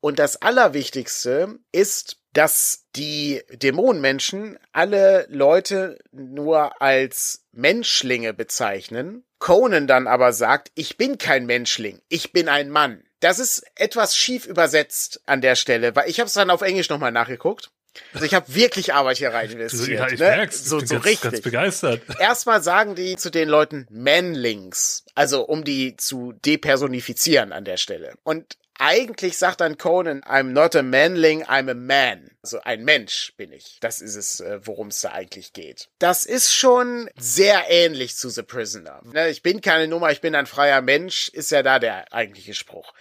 [0.00, 9.24] Und das Allerwichtigste ist, dass die Dämonenmenschen alle Leute nur als Menschlinge bezeichnen.
[9.40, 13.02] Conan dann aber sagt, ich bin kein Menschling, ich bin ein Mann.
[13.18, 16.88] Das ist etwas schief übersetzt an der Stelle, weil ich habe es dann auf Englisch
[16.88, 17.70] nochmal nachgeguckt.
[18.12, 19.88] Also ich habe wirklich Arbeit hier rein investiert.
[19.88, 20.26] ja, ich ne?
[20.26, 20.64] merk's.
[20.64, 21.30] So, so ganz, richtig.
[21.30, 22.02] ganz begeistert.
[22.18, 28.14] Erstmal sagen die zu den Leuten Manlings, also um die zu depersonifizieren an der Stelle.
[28.22, 32.30] Und eigentlich sagt dann Conan, I'm not a manling, I'm a man.
[32.46, 33.78] Also ein Mensch bin ich.
[33.80, 35.88] Das ist es, äh, worum es da eigentlich geht.
[35.98, 39.00] Das ist schon sehr ähnlich zu The Prisoner.
[39.02, 42.54] Ne, Ich bin keine Nummer, ich bin ein freier Mensch, ist ja da der eigentliche
[42.54, 42.92] Spruch.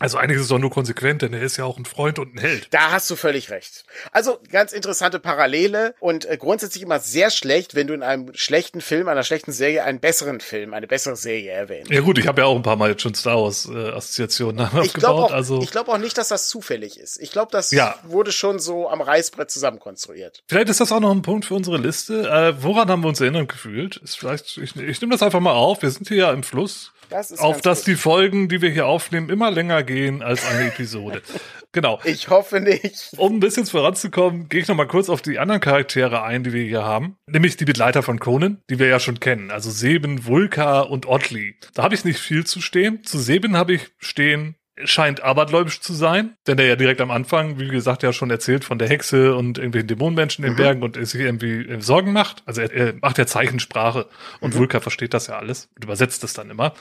[0.00, 2.38] Also eigentlich ist doch nur konsequent, denn er ist ja auch ein Freund und ein
[2.38, 2.66] Held.
[2.72, 3.84] Da hast du völlig recht.
[4.10, 8.80] Also ganz interessante Parallele und äh, grundsätzlich immer sehr schlecht, wenn du in einem schlechten
[8.80, 11.92] Film, einer schlechten Serie einen besseren Film, eine bessere Serie erwähnst.
[11.92, 14.66] Ja gut, ich habe ja auch ein paar Mal jetzt schon Star Wars äh, Assoziationen
[14.66, 14.94] Ich aufgebaut.
[14.94, 17.20] glaube auch, also ich glaub auch nicht, dass das zufällig ist.
[17.20, 17.96] Ich glaube, das Ja.
[18.02, 20.42] wurde schon so am Reißbrett zusammenkonstruiert.
[20.48, 22.28] vielleicht ist das auch noch ein Punkt für unsere Liste.
[22.28, 23.96] Äh, woran haben wir uns erinnert gefühlt?
[23.98, 25.82] Ist vielleicht, ich, ich nehme das einfach mal auf.
[25.82, 26.92] Wir sind hier ja im Fluss.
[27.10, 27.88] Das ist auf dass gut.
[27.88, 31.22] die Folgen, die wir hier aufnehmen, immer länger gehen als eine Episode.
[31.72, 32.00] genau.
[32.04, 33.10] Ich hoffe nicht.
[33.16, 36.52] Um ein bisschen voranzukommen, gehe ich noch mal kurz auf die anderen Charaktere ein, die
[36.52, 37.16] wir hier haben.
[37.26, 39.50] Nämlich die Begleiter von Conan, die wir ja schon kennen.
[39.50, 41.56] Also Seben, Vulka und Otley.
[41.74, 43.04] Da habe ich nicht viel zu stehen.
[43.04, 47.58] Zu Seben habe ich stehen, scheint abergläubisch zu sein, denn der ja direkt am Anfang,
[47.58, 50.96] wie gesagt, ja schon erzählt von der Hexe und irgendwelchen Dämonenmenschen in den Bergen und
[50.96, 52.42] er sich irgendwie äh, Sorgen macht.
[52.46, 54.06] Also er, er macht ja Zeichensprache
[54.40, 56.74] und Vulka versteht das ja alles und übersetzt es dann immer.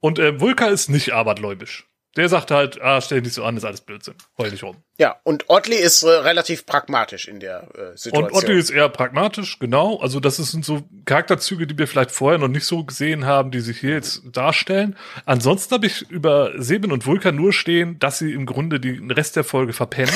[0.00, 1.86] Und äh, Vulka ist nicht abergläubisch.
[2.16, 4.14] Der sagt halt, ah, stell dich nicht so an, ist alles Blödsinn.
[4.36, 4.76] Heul nicht rum.
[4.98, 8.24] Ja, und Otley ist äh, relativ pragmatisch in der äh, Situation.
[8.24, 9.98] Und Otti ist eher pragmatisch, genau.
[9.98, 13.60] Also das sind so Charakterzüge, die wir vielleicht vorher noch nicht so gesehen haben, die
[13.60, 14.96] sich hier jetzt darstellen.
[15.24, 19.36] Ansonsten habe ich über Seben und Vulkan nur stehen, dass sie im Grunde den Rest
[19.36, 20.14] der Folge verpennen.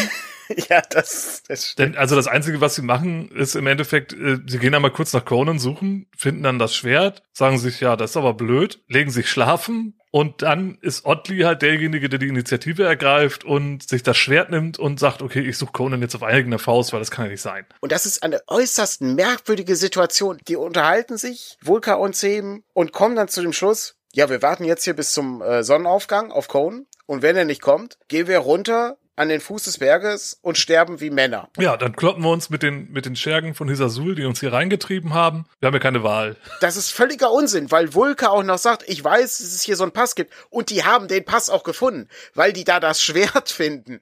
[0.68, 1.94] ja, das, das stimmt.
[1.94, 5.14] Denn also das Einzige, was sie machen, ist im Endeffekt, äh, sie gehen einmal kurz
[5.14, 9.10] nach Conan suchen, finden dann das Schwert, sagen sich, ja, das ist aber blöd, legen
[9.10, 14.16] sich schlafen und dann ist Otley halt derjenige, der die Initiative ergreift und sich das
[14.16, 17.26] Schwert nimmt und sagt, okay, ich suche Conan jetzt auf eigene Faust, weil das kann
[17.26, 17.66] ja nicht sein.
[17.82, 20.38] Und das ist eine äußerst merkwürdige Situation.
[20.48, 24.64] Die unterhalten sich, Vulka und Seben, und kommen dann zu dem Schluss, ja, wir warten
[24.64, 26.86] jetzt hier bis zum äh, Sonnenaufgang auf Conan.
[27.04, 31.00] Und wenn er nicht kommt, gehen wir runter an den Fuß des Berges und sterben
[31.00, 31.48] wie Männer.
[31.58, 34.52] Ja, dann kloppen wir uns mit den, mit den Schergen von Hisasul, die uns hier
[34.52, 35.46] reingetrieben haben.
[35.58, 36.36] Wir haben ja keine Wahl.
[36.60, 39.84] Das ist völliger Unsinn, weil Vulka auch noch sagt, ich weiß, dass es hier so
[39.84, 40.32] einen Pass gibt.
[40.50, 44.00] Und die haben den Pass auch gefunden, weil die da das Schwert finden.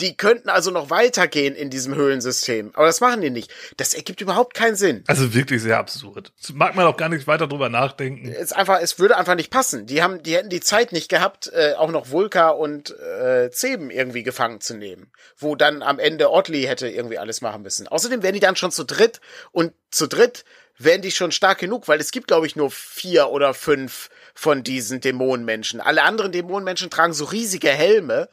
[0.00, 2.70] Die könnten also noch weitergehen in diesem Höhlensystem.
[2.74, 3.50] Aber das machen die nicht.
[3.78, 5.04] Das ergibt überhaupt keinen Sinn.
[5.06, 6.32] Also wirklich sehr absurd.
[6.40, 8.28] Das mag man auch gar nicht weiter drüber nachdenken.
[8.30, 9.86] Es einfach, es würde einfach nicht passen.
[9.86, 13.90] Die haben, die hätten die Zeit nicht gehabt, äh, auch noch Vulka und äh, Zeben
[13.90, 15.10] irgendwie gefangen zu nehmen.
[15.38, 17.88] Wo dann am Ende Otley hätte irgendwie alles machen müssen.
[17.88, 19.20] Außerdem wären die dann schon zu dritt
[19.52, 20.44] und zu dritt
[20.78, 24.62] wären die schon stark genug, weil es gibt, glaube ich, nur vier oder fünf von
[24.62, 25.80] diesen Dämonenmenschen.
[25.80, 28.28] Alle anderen Dämonenmenschen tragen so riesige Helme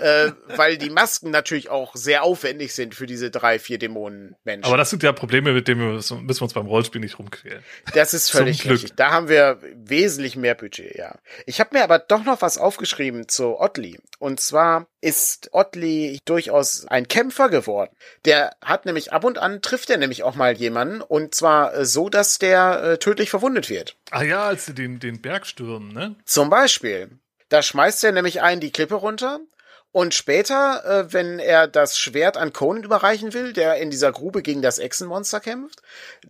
[0.00, 4.64] äh, weil die Masken natürlich auch sehr aufwendig sind für diese drei, vier Dämonenmenschen.
[4.64, 7.18] Aber das sind ja Probleme, mit denen wir müssen, müssen wir uns beim Rollspiel nicht
[7.18, 7.62] rumquälen.
[7.94, 8.94] Das ist völlig richtig.
[8.96, 11.16] Da haben wir wesentlich mehr Budget, ja.
[11.46, 13.98] Ich habe mir aber doch noch was aufgeschrieben zu Otley.
[14.18, 17.90] Und zwar ist Otley durchaus ein Kämpfer geworden.
[18.24, 22.08] Der hat nämlich ab und an trifft er nämlich auch mal jemanden und zwar so,
[22.08, 23.96] dass der äh, tödlich verwundet wird.
[24.10, 26.16] Ah ja, als sie den, den Berg stürmen, ne?
[26.24, 27.10] Zum Beispiel.
[27.48, 29.40] Da schmeißt er nämlich einen die Klippe runter
[29.90, 34.42] und später, äh, wenn er das Schwert an Conan überreichen will, der in dieser Grube
[34.42, 35.80] gegen das Echsenmonster kämpft,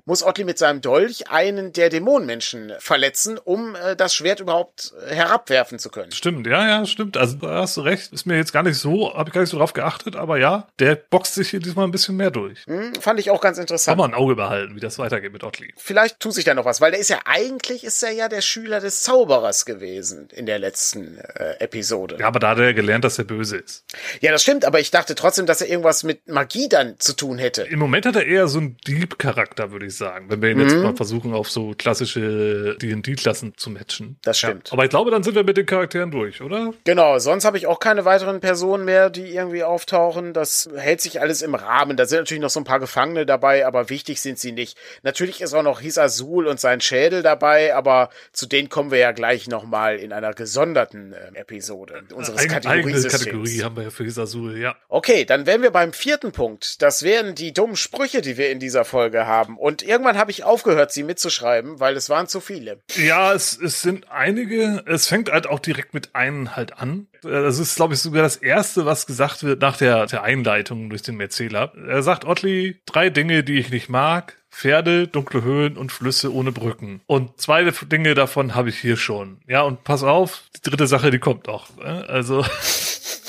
[0.04, 5.80] muss Otley mit seinem Dolch einen der Dämonenmenschen verletzen, um äh, das Schwert überhaupt herabwerfen
[5.80, 6.12] zu können.
[6.12, 7.16] Stimmt, ja, ja, stimmt.
[7.16, 8.12] Also da hast du recht.
[8.12, 10.68] Ist mir jetzt gar nicht so, habe ich gar nicht so drauf geachtet, aber ja,
[10.78, 12.64] der boxt sich hier diesmal ein bisschen mehr durch.
[12.66, 13.98] Hm, fand ich auch ganz interessant.
[13.98, 15.74] Kann man ein Auge behalten, wie das weitergeht mit Otley.
[15.76, 18.40] Vielleicht tut sich da noch was, weil der ist ja eigentlich ist er ja der
[18.40, 22.16] Schüler des Zauberers gewesen in der letzten äh, Episode.
[22.20, 23.84] Ja, aber da hat er gelernt, dass er böse ist.
[24.20, 27.38] Ja, das stimmt, aber ich dachte trotzdem, dass er irgendwas mit Magie dann zu tun
[27.38, 27.62] hätte.
[27.62, 30.68] Im Moment hat er eher so einen Dieb-Charakter, würde ich sagen, wenn wir ihn mhm.
[30.68, 34.18] jetzt mal versuchen, auf so klassische D&D-Klassen zu matchen.
[34.22, 34.68] Das stimmt.
[34.68, 36.72] Ja, aber ich glaube, dann sind wir mit den Charakteren durch, oder?
[36.84, 40.32] Genau, sonst habe ich auch keine weiteren Personen mehr, die irgendwie auftauchen.
[40.32, 41.96] Das hält sich alles im Rahmen.
[41.96, 44.78] Da sind natürlich noch so ein paar Gefangene dabei, aber wichtig sind sie nicht.
[45.02, 48.98] Natürlich ist auch noch His Azul und sein Schädel dabei, aber zu denen kommen wir
[48.98, 53.37] ja gleich nochmal in einer gesonderten äh, Episode unseres Kategoriesystems.
[53.38, 54.76] Kategorie haben wir ja für His Azul, ja.
[54.88, 56.82] Okay, dann wären wir beim vierten Punkt.
[56.82, 59.56] Das wären die dummen Sprüche, die wir in dieser Folge haben.
[59.58, 62.80] Und irgendwann habe ich aufgehört, sie mitzuschreiben, weil es waren zu viele.
[62.96, 64.82] Ja, es, es sind einige.
[64.86, 67.06] Es fängt halt auch direkt mit einem halt an.
[67.22, 71.02] Das ist, glaube ich, sogar das erste, was gesagt wird nach der, der Einleitung durch
[71.02, 71.72] den Erzähler.
[71.88, 74.36] Er sagt Otley drei Dinge, die ich nicht mag.
[74.50, 77.00] Pferde, dunkle Höhlen und Flüsse ohne Brücken.
[77.06, 79.38] Und zwei Dinge davon habe ich hier schon.
[79.46, 81.76] Ja, und pass auf, die dritte Sache, die kommt noch.
[81.76, 82.04] Ne?
[82.08, 82.44] Also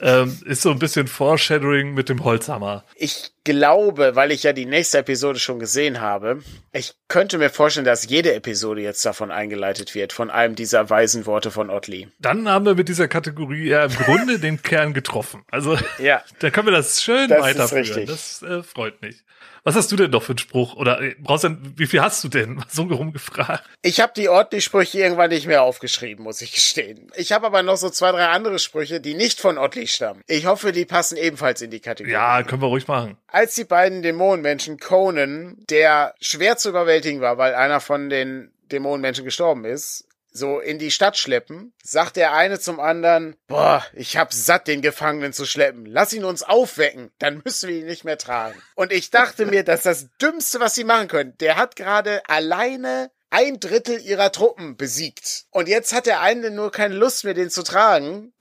[0.00, 2.84] ähm, ist so ein bisschen Foreshadowing mit dem Holzhammer.
[2.94, 7.86] Ich glaube, weil ich ja die nächste Episode schon gesehen habe, ich könnte mir vorstellen,
[7.86, 12.08] dass jede Episode jetzt davon eingeleitet wird, von einem dieser weisen Worte von Otley.
[12.18, 15.42] Dann haben wir mit dieser Kategorie ja im Grunde den Kern getroffen.
[15.50, 16.22] Also, ja.
[16.38, 18.06] da können wir das schön das weiterführen.
[18.06, 19.16] Das äh, freut mich.
[19.64, 20.74] Was hast du denn noch für einen Spruch?
[20.74, 22.64] Oder äh, brauchst du, wie viel hast du denn?
[22.70, 23.64] So rumgefragt.
[23.82, 27.10] Ich habe die Otley-Sprüche irgendwann nicht mehr aufgeschrieben, muss ich gestehen.
[27.16, 30.22] Ich habe aber noch so zwei, drei andere Sprüche, die nicht von Otley stammen.
[30.28, 32.12] Ich hoffe, die passen ebenfalls in die Kategorie.
[32.12, 33.16] Ja, können wir ruhig machen.
[33.26, 39.24] Als die beiden Dämonenmenschen Conan, der schwer zu überwältigen war, weil einer von den Dämonenmenschen
[39.24, 44.32] gestorben ist, so in die Stadt schleppen, sagt der eine zum anderen, boah, ich hab
[44.32, 45.86] satt, den Gefangenen zu schleppen.
[45.86, 48.60] Lass ihn uns aufwecken, dann müssen wir ihn nicht mehr tragen.
[48.74, 53.10] Und ich dachte mir, dass das Dümmste, was sie machen können, der hat gerade alleine
[53.30, 55.44] ein Drittel ihrer Truppen besiegt.
[55.50, 58.32] Und jetzt hat der eine nur keine Lust mehr, den zu tragen.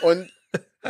[0.00, 0.32] Und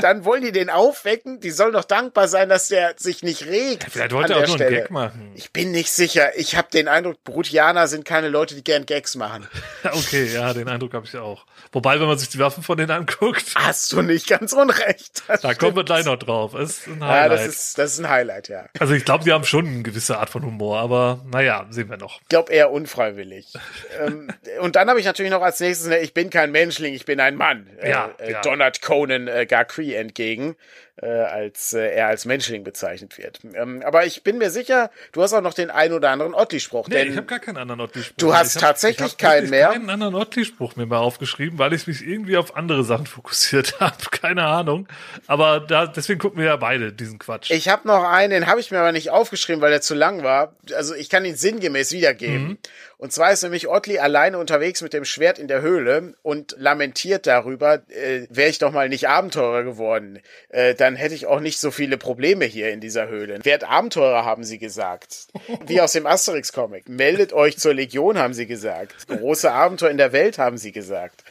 [0.00, 1.40] dann wollen die den aufwecken.
[1.40, 3.86] Die sollen doch dankbar sein, dass der sich nicht regt.
[3.90, 5.32] vielleicht wollte er auch nur einen Gag machen.
[5.34, 6.36] Ich bin nicht sicher.
[6.36, 9.46] Ich habe den Eindruck, Brutianer sind keine Leute, die gern Gags machen.
[9.84, 11.44] okay, ja, den Eindruck habe ich auch.
[11.72, 13.54] Wobei, wenn man sich die Waffen von denen anguckt.
[13.54, 15.22] Hast du nicht ganz unrecht.
[15.26, 15.58] da stimmt.
[15.58, 16.52] kommen wir gleich noch drauf.
[16.52, 17.30] Das ist ein Highlight.
[17.30, 18.66] Ja, das ist, das ist ein Highlight, ja.
[18.78, 21.98] Also ich glaube, die haben schon eine gewisse Art von Humor, aber naja, sehen wir
[21.98, 22.20] noch.
[22.22, 23.52] Ich glaube eher unfreiwillig.
[24.00, 24.28] ähm,
[24.60, 27.20] und dann habe ich natürlich noch als nächstes, ne, ich bin kein Menschling, ich bin
[27.20, 27.68] ein Mann.
[27.84, 28.40] Ja, äh, ja.
[28.40, 30.54] Donald Conan äh, Garcree entgegen
[31.00, 33.40] als äh, er als Menschling bezeichnet wird.
[33.54, 36.88] Ähm, aber ich bin mir sicher, du hast auch noch den ein oder anderen Ottli-Spruch.
[36.88, 38.16] Nee, ich habe gar keinen anderen Ottli-Spruch.
[38.18, 39.70] Du hast ich tatsächlich hab, ich hab keinen mehr?
[39.70, 43.96] keinen anderen Ottli-Spruch mir mal aufgeschrieben, weil ich mich irgendwie auf andere Sachen fokussiert habe.
[44.10, 44.86] Keine Ahnung.
[45.26, 47.50] Aber da, deswegen gucken wir ja beide diesen Quatsch.
[47.50, 50.22] Ich habe noch einen, den habe ich mir aber nicht aufgeschrieben, weil er zu lang
[50.22, 50.54] war.
[50.74, 52.48] Also ich kann ihn sinngemäß wiedergeben.
[52.48, 52.58] Mhm.
[53.02, 57.26] Und zwar ist nämlich Ottli alleine unterwegs mit dem Schwert in der Höhle und lamentiert
[57.26, 61.60] darüber, äh, wäre ich doch mal nicht Abenteurer geworden, äh, dann hätte ich auch nicht
[61.60, 63.44] so viele Probleme hier in dieser Höhle.
[63.44, 65.28] Werd Abenteurer, haben sie gesagt.
[65.66, 66.88] Wie aus dem Asterix-Comic.
[66.88, 69.06] Meldet euch zur Legion, haben sie gesagt.
[69.06, 71.22] Große Abenteuer in der Welt, haben sie gesagt.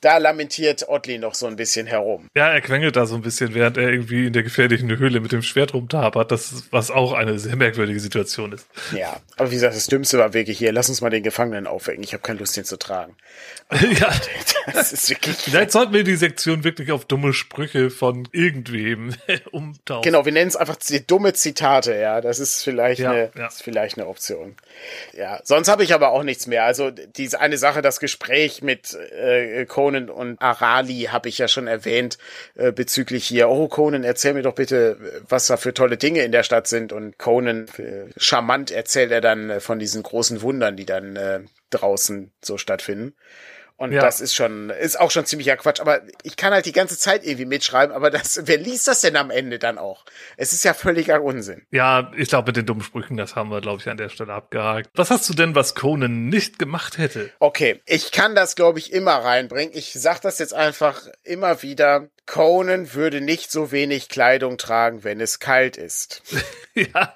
[0.00, 2.28] Da lamentiert Otley noch so ein bisschen herum.
[2.36, 5.32] Ja, er quengelt da so ein bisschen, während er irgendwie in der gefährlichen Höhle mit
[5.32, 8.66] dem Schwert rumtapert, das, was auch eine sehr merkwürdige Situation ist.
[8.92, 12.02] Ja, aber wie gesagt, das Dümmste war wirklich hier, lass uns mal den Gefangenen aufwecken,
[12.04, 13.16] ich habe keine Lust, den zu tragen.
[13.98, 14.12] Ja,
[14.72, 15.36] das ist wirklich...
[15.36, 19.14] Vielleicht sollten wir die Sektion wirklich auf dumme Sprüche von irgendwem
[19.50, 20.02] umtauschen.
[20.02, 23.46] Genau, wir nennen es einfach die dumme Zitate, ja, das ist vielleicht, ja, eine, ja.
[23.46, 24.56] Ist vielleicht eine Option.
[25.14, 26.64] Ja, sonst habe ich aber auch nichts mehr.
[26.64, 31.66] Also diese eine Sache, das Gespräch mit äh, Conan und Arali habe ich ja schon
[31.66, 32.18] erwähnt
[32.56, 33.48] äh, bezüglich hier.
[33.48, 36.92] Oh Conan, erzähl mir doch bitte, was da für tolle Dinge in der Stadt sind.
[36.92, 41.40] Und Conan, äh, charmant erzählt er dann äh, von diesen großen Wundern, die dann äh,
[41.70, 43.14] draußen so stattfinden.
[43.78, 44.00] Und ja.
[44.00, 45.80] das ist schon, ist auch schon ziemlicher Quatsch.
[45.80, 49.16] Aber ich kann halt die ganze Zeit irgendwie mitschreiben, aber das, wer liest das denn
[49.16, 50.04] am Ende dann auch?
[50.36, 51.62] Es ist ja völliger Unsinn.
[51.70, 54.32] Ja, ich glaube, mit den dummen Sprüchen, das haben wir, glaube ich, an der Stelle
[54.32, 54.90] abgehakt.
[54.94, 57.30] Was hast du denn, was Conan nicht gemacht hätte?
[57.38, 59.72] Okay, ich kann das, glaube ich, immer reinbringen.
[59.72, 62.08] Ich sag das jetzt einfach immer wieder.
[62.28, 66.22] Conan würde nicht so wenig Kleidung tragen, wenn es kalt ist.
[66.74, 67.14] ja,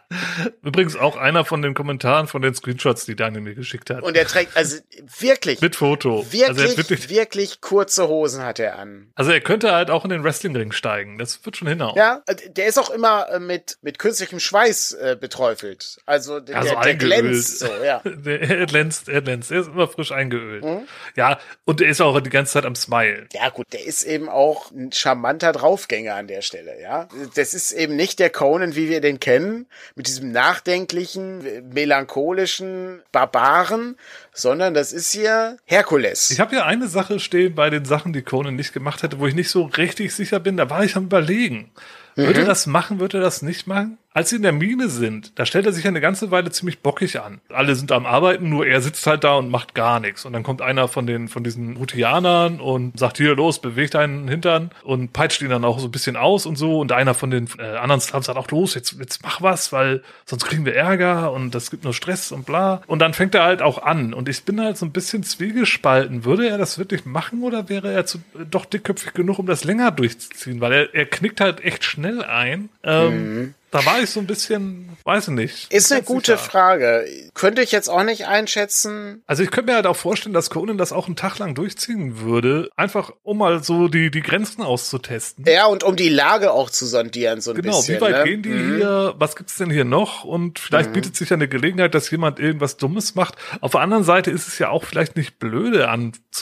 [0.63, 4.03] übrigens auch einer von den Kommentaren von den Screenshots, die Daniel mir geschickt hat.
[4.03, 4.79] Und er trägt also
[5.19, 6.25] wirklich mit Foto.
[6.33, 9.13] Wirklich, also wirklich, wirklich, kurze Hosen hat er an.
[9.15, 11.19] Also er könnte halt auch in den Wrestlingring steigen.
[11.19, 11.95] Das wird schon hinhauen.
[11.95, 16.01] Ja, der ist auch immer äh, mit mit künstlichem Schweiß äh, beträufelt.
[16.07, 18.01] Also der, also der, der glänzt so, ja.
[18.25, 19.51] er glänzt, er glänzt.
[19.51, 20.65] Er ist immer frisch eingeölt.
[20.65, 20.89] Mhm.
[21.17, 23.27] Ja, und er ist auch die ganze Zeit am Smile.
[23.35, 27.09] Ja, gut, der ist eben auch ein charmanter Draufgänger an der Stelle, ja.
[27.35, 33.97] Das ist eben nicht der Conan, wie wir den kennen, mit diesem nachdenklichen, melancholischen Barbaren,
[34.33, 36.31] sondern das ist hier Herkules.
[36.31, 39.27] Ich habe ja eine Sache stehen bei den Sachen, die Conan nicht gemacht hätte, wo
[39.27, 40.57] ich nicht so richtig sicher bin.
[40.57, 41.73] Da war ich am überlegen.
[42.15, 42.47] Würde mhm.
[42.47, 43.99] das machen, würde das nicht machen?
[44.15, 47.21] Als sie in der Mine sind, da stellt er sich eine ganze Weile ziemlich bockig
[47.21, 47.41] an.
[47.49, 50.27] Alle sind am Arbeiten, nur er sitzt halt da und macht gar nichts.
[50.27, 54.29] Und dann kommt einer von den, von diesen Rutianern und sagt, hier, los, bewegt deinen
[54.29, 56.79] Hintern und peitscht ihn dann auch so ein bisschen aus und so.
[56.79, 60.03] Und einer von den äh, anderen Slums sagt auch, los, jetzt, jetzt mach was, weil
[60.27, 62.83] sonst kriegen wir Ärger und das gibt nur Stress und bla.
[62.87, 64.13] Und dann fängt er halt auch an.
[64.13, 66.27] Und ich bin halt so ein bisschen zwiegespalten.
[66.27, 69.65] Würde er das wirklich machen oder wäre er zu, äh, doch dickköpfig genug, um das
[69.65, 70.61] länger durchzuziehen?
[70.61, 72.69] Weil er, er knickt halt echt schnell ein.
[72.85, 73.55] Ähm, mhm.
[73.73, 75.73] Da war ich so ein bisschen, weiß ich nicht.
[75.73, 76.39] Ist eine gute sicher.
[76.39, 77.07] Frage.
[77.33, 79.23] Könnte ich jetzt auch nicht einschätzen.
[79.27, 82.21] Also ich könnte mir halt auch vorstellen, dass Conan das auch einen Tag lang durchziehen
[82.21, 82.69] würde.
[82.77, 85.47] Einfach, um mal so die, die Grenzen auszutesten.
[85.49, 87.99] Ja, und um die Lage auch zu sondieren, so ein genau, bisschen.
[87.99, 88.31] Genau, wie weit ne?
[88.31, 88.77] gehen die mhm.
[88.77, 89.15] hier?
[89.17, 90.25] Was gibt's denn hier noch?
[90.25, 90.93] Und vielleicht mhm.
[90.93, 93.37] bietet sich ja eine Gelegenheit, dass jemand irgendwas Dummes macht.
[93.63, 95.89] Auf der anderen Seite ist es ja auch vielleicht nicht blöde,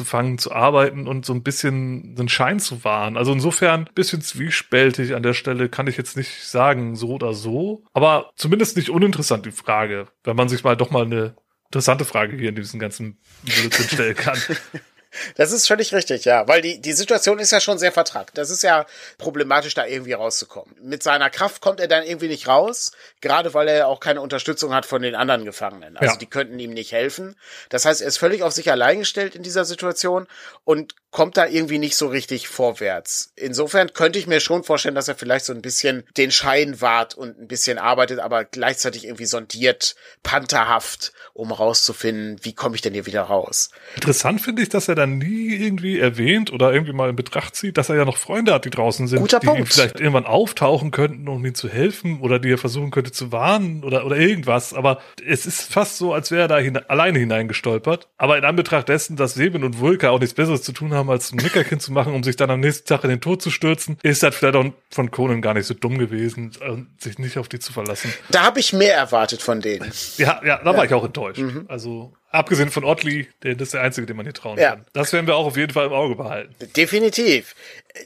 [0.00, 3.16] anzufangen zu arbeiten und so ein bisschen den Schein zu wahren.
[3.16, 7.84] Also insofern bisschen zwiespältig an der Stelle kann ich jetzt nicht sagen, so oder so.
[7.92, 11.36] Aber zumindest nicht uninteressant die Frage, wenn man sich mal doch mal eine
[11.66, 14.38] interessante Frage hier in diesem ganzen Blödsinn stellen kann.
[15.36, 18.38] Das ist völlig richtig, ja, weil die, die Situation ist ja schon sehr vertrackt.
[18.38, 18.86] Das ist ja
[19.18, 20.76] problematisch, da irgendwie rauszukommen.
[20.80, 24.72] Mit seiner Kraft kommt er dann irgendwie nicht raus, gerade weil er auch keine Unterstützung
[24.72, 25.96] hat von den anderen Gefangenen.
[25.96, 26.18] Also ja.
[26.18, 27.36] die könnten ihm nicht helfen.
[27.68, 30.26] Das heißt, er ist völlig auf sich allein gestellt in dieser Situation
[30.64, 33.32] und kommt da irgendwie nicht so richtig vorwärts.
[33.36, 37.14] Insofern könnte ich mir schon vorstellen, dass er vielleicht so ein bisschen den Schein wahrt
[37.14, 42.94] und ein bisschen arbeitet, aber gleichzeitig irgendwie sondiert, pantherhaft, um rauszufinden, wie komme ich denn
[42.94, 43.70] hier wieder raus.
[43.96, 47.76] Interessant finde ich, dass er dann nie irgendwie erwähnt oder irgendwie mal in Betracht zieht,
[47.76, 49.72] dass er ja noch Freunde hat, die draußen sind, Guter die Punkt.
[49.72, 53.82] vielleicht irgendwann auftauchen könnten, um ihm zu helfen oder die er versuchen könnte zu warnen
[53.82, 54.74] oder, oder irgendwas.
[54.74, 58.08] Aber es ist fast so, als wäre er da hin, alleine hineingestolpert.
[58.16, 61.32] Aber in Anbetracht dessen, dass Seben und Vulka auch nichts Besseres zu tun haben, als
[61.32, 63.98] ein Nickerkind zu machen, um sich dann am nächsten Tag in den Tod zu stürzen,
[64.02, 67.48] ist das vielleicht auch von Conan gar nicht so dumm gewesen, äh, sich nicht auf
[67.48, 68.12] die zu verlassen.
[68.30, 69.90] Da habe ich mehr erwartet von denen.
[70.16, 70.76] Ja, ja, da ja.
[70.76, 71.40] war ich auch enttäuscht.
[71.40, 71.64] Mhm.
[71.68, 74.70] Also Abgesehen von Otley, der das ist der einzige, den man hier trauen ja.
[74.70, 74.86] kann.
[74.92, 76.54] Das werden wir auch auf jeden Fall im Auge behalten.
[76.76, 77.56] Definitiv.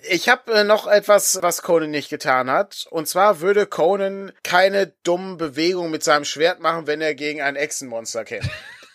[0.08, 2.86] Ich habe äh, noch etwas, was Conan nicht getan hat.
[2.90, 7.54] Und zwar würde Conan keine dummen Bewegungen mit seinem Schwert machen, wenn er gegen ein
[7.54, 8.48] Echsenmonster kämpft.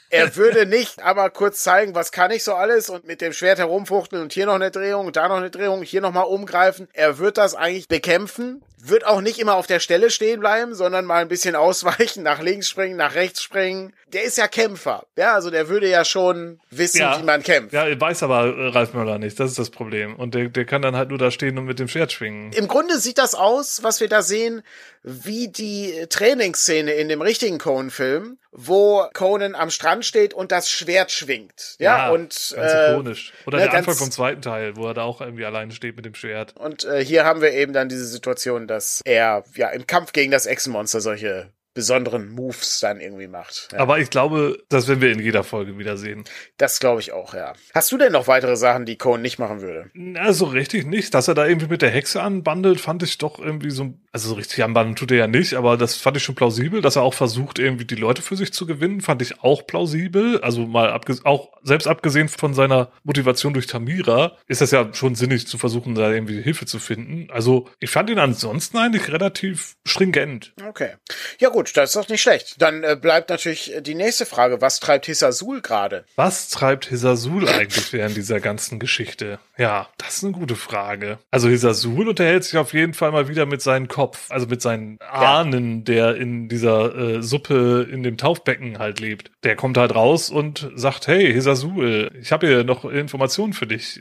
[0.10, 3.60] Er würde nicht aber kurz zeigen, was kann ich so alles und mit dem Schwert
[3.60, 6.88] herumfuchteln und hier noch eine Drehung und da noch eine Drehung, hier nochmal umgreifen.
[6.94, 11.06] Er wird das eigentlich bekämpfen, wird auch nicht immer auf der Stelle stehen bleiben, sondern
[11.06, 13.94] mal ein bisschen ausweichen, nach links springen, nach rechts springen.
[14.08, 15.06] Der ist ja Kämpfer.
[15.16, 17.20] Ja, also der würde ja schon wissen, ja.
[17.20, 17.74] wie man kämpft.
[17.74, 19.40] Ja, weiß aber äh, Ralf Möller nicht.
[19.40, 20.16] Das ist das Problem.
[20.16, 22.52] Und der, der kann dann halt nur da stehen und mit dem Schwert schwingen.
[22.54, 24.64] Im Grunde sieht das aus, was wir da sehen,
[25.04, 31.12] wie die Trainingsszene in dem richtigen Conan-Film, wo Conan am Strand steht und das Schwert
[31.12, 31.76] schwingt.
[31.80, 33.34] Ja, ja und ganz äh, ikonisch.
[33.46, 36.06] Oder ne, der Anfang vom zweiten Teil, wo er da auch irgendwie alleine steht mit
[36.06, 36.56] dem Schwert.
[36.58, 40.32] Und äh, hier haben wir eben dann diese Situation, dass er ja im Kampf gegen
[40.32, 43.70] das Echsenmonster solche besonderen Moves dann irgendwie macht.
[43.72, 43.80] Ja.
[43.80, 46.24] Aber ich glaube, das werden wir in jeder Folge wiedersehen.
[46.58, 47.54] Das glaube ich auch, ja.
[47.74, 49.90] Hast du denn noch weitere Sachen, die Cohen nicht machen würde?
[49.94, 51.14] Na, so richtig nicht.
[51.14, 54.36] Dass er da irgendwie mit der Hexe anbandelt, fand ich doch irgendwie so, also so
[54.36, 57.14] richtig anbandeln tut er ja nicht, aber das fand ich schon plausibel, dass er auch
[57.14, 60.42] versucht, irgendwie die Leute für sich zu gewinnen, fand ich auch plausibel.
[60.42, 65.16] Also mal abges auch selbst abgesehen von seiner Motivation durch Tamira, ist das ja schon
[65.16, 67.28] sinnig zu versuchen, da irgendwie Hilfe zu finden.
[67.32, 70.54] Also ich fand ihn ansonsten eigentlich relativ stringent.
[70.68, 70.94] Okay.
[71.40, 72.56] Ja gut, das ist doch nicht schlecht.
[72.60, 74.62] Dann äh, bleibt natürlich die nächste Frage.
[74.62, 76.06] Was treibt Hisasul gerade?
[76.16, 79.40] Was treibt Hisasul eigentlich während dieser ganzen Geschichte?
[79.58, 81.20] Ja, das ist eine gute Frage.
[81.32, 84.98] Also Hisasul unterhält sich auf jeden Fall mal wieder mit seinem Kopf, also mit seinen
[85.02, 85.84] Ahnen, ja.
[85.84, 89.30] der in dieser äh, Suppe in dem Taufbecken halt lebt.
[89.44, 94.00] Der kommt halt raus und sagt, hey Hisasul, ich habe hier noch Informationen für dich.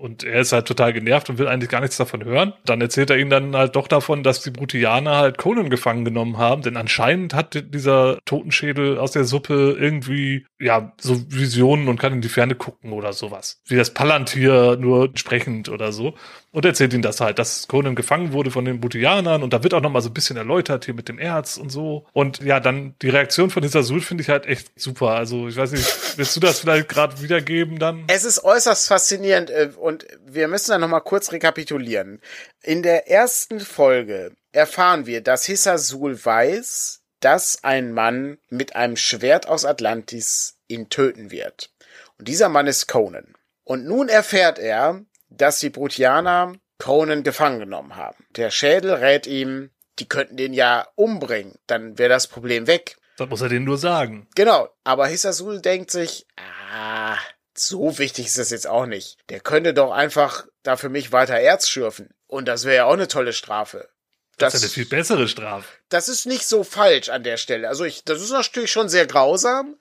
[0.00, 2.52] Und er ist halt total genervt und will eigentlich gar nichts davon hören.
[2.64, 6.38] Dann erzählt er ihm dann halt doch davon, dass die Brutianer halt Conan gefangen genommen
[6.38, 12.12] haben, denn anscheinend hat dieser Totenschädel aus der Suppe irgendwie, ja, so Visionen und kann
[12.12, 13.60] in die Ferne gucken oder sowas.
[13.66, 16.14] Wie das Palantir nur sprechend oder so
[16.50, 19.74] und erzählt ihm das halt, dass Conan gefangen wurde von den Butianern und da wird
[19.74, 22.06] auch noch mal so ein bisschen erläutert hier mit dem Erz und so.
[22.12, 25.10] Und ja, dann die Reaktion von dieser Sul finde ich halt echt super.
[25.10, 25.86] Also ich weiß nicht,
[26.16, 28.04] willst du das vielleicht gerade wiedergeben dann?
[28.08, 32.20] Es ist äußerst faszinierend äh, und wir müssen dann noch mal kurz rekapitulieren.
[32.62, 39.48] In der ersten Folge erfahren wir, dass Hissasul weiß, dass ein Mann mit einem Schwert
[39.48, 41.72] aus Atlantis ihn töten wird.
[42.18, 43.32] Und dieser Mann ist Conan.
[43.64, 48.26] Und nun erfährt er, dass die Brutianer Conan gefangen genommen haben.
[48.36, 52.98] Der Schädel rät ihm, die könnten den ja umbringen, dann wäre das Problem weg.
[53.16, 54.28] Das muss er denen nur sagen.
[54.34, 57.16] Genau, aber Hisasul denkt sich, ah,
[57.60, 59.18] so wichtig ist das jetzt auch nicht.
[59.28, 62.10] Der könnte doch einfach da für mich weiter Erz schürfen.
[62.26, 63.88] Und das wäre ja auch eine tolle Strafe.
[64.36, 65.66] Das, das ist eine viel bessere Strafe.
[65.88, 67.68] Das ist nicht so falsch an der Stelle.
[67.68, 69.76] Also ich, das ist natürlich schon sehr grausam,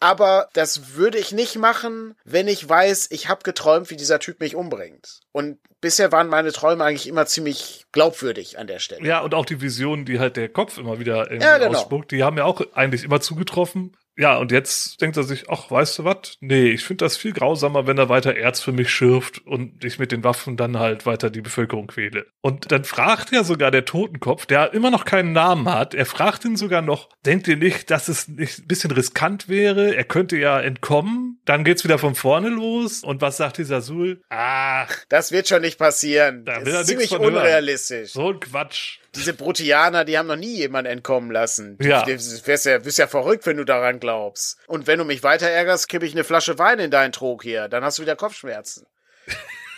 [0.00, 4.40] aber das würde ich nicht machen, wenn ich weiß, ich habe geträumt, wie dieser Typ
[4.40, 5.20] mich umbringt.
[5.30, 9.06] Und bisher waren meine Träume eigentlich immer ziemlich glaubwürdig an der Stelle.
[9.06, 11.78] Ja, und auch die Visionen, die halt der Kopf immer wieder ja, genau.
[11.78, 13.96] ausspuckt, die haben ja auch eigentlich immer zugetroffen.
[14.16, 16.36] Ja, und jetzt denkt er sich, ach, weißt du was?
[16.40, 19.98] Nee, ich finde das viel grausamer, wenn er weiter Erz für mich schürft und ich
[19.98, 22.26] mit den Waffen dann halt weiter die Bevölkerung quäle.
[22.40, 26.44] Und dann fragt ja sogar der Totenkopf, der immer noch keinen Namen hat, er fragt
[26.44, 29.96] ihn sogar noch, denkt ihr nicht, dass es nicht ein bisschen riskant wäre?
[29.96, 33.02] Er könnte ja entkommen, dann geht's wieder von vorne los.
[33.02, 34.22] Und was sagt dieser Sul?
[34.28, 36.44] Ach, das wird schon nicht passieren.
[36.44, 38.14] Da das ist ziemlich unrealistisch.
[38.14, 38.24] Hören.
[38.24, 41.78] So ein Quatsch diese Brutianer, die haben noch nie jemanden entkommen lassen.
[41.80, 42.04] Ja.
[42.04, 44.58] Du wärst ja, bist ja verrückt, wenn du daran glaubst.
[44.66, 47.68] Und wenn du mich weiter ärgerst, kippe ich eine Flasche Wein in deinen Trog hier.
[47.68, 48.86] Dann hast du wieder Kopfschmerzen.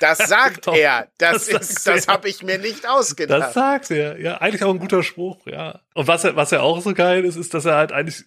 [0.00, 0.76] Das sagt genau.
[0.76, 1.08] er.
[1.18, 3.40] Das, das, ist, das habe ich mir nicht ausgedacht.
[3.40, 4.20] Das sagt er.
[4.20, 5.80] Ja, eigentlich auch ein guter Spruch, ja.
[5.94, 8.24] Und was er, was er auch so geil ist, ist, dass er halt eigentlich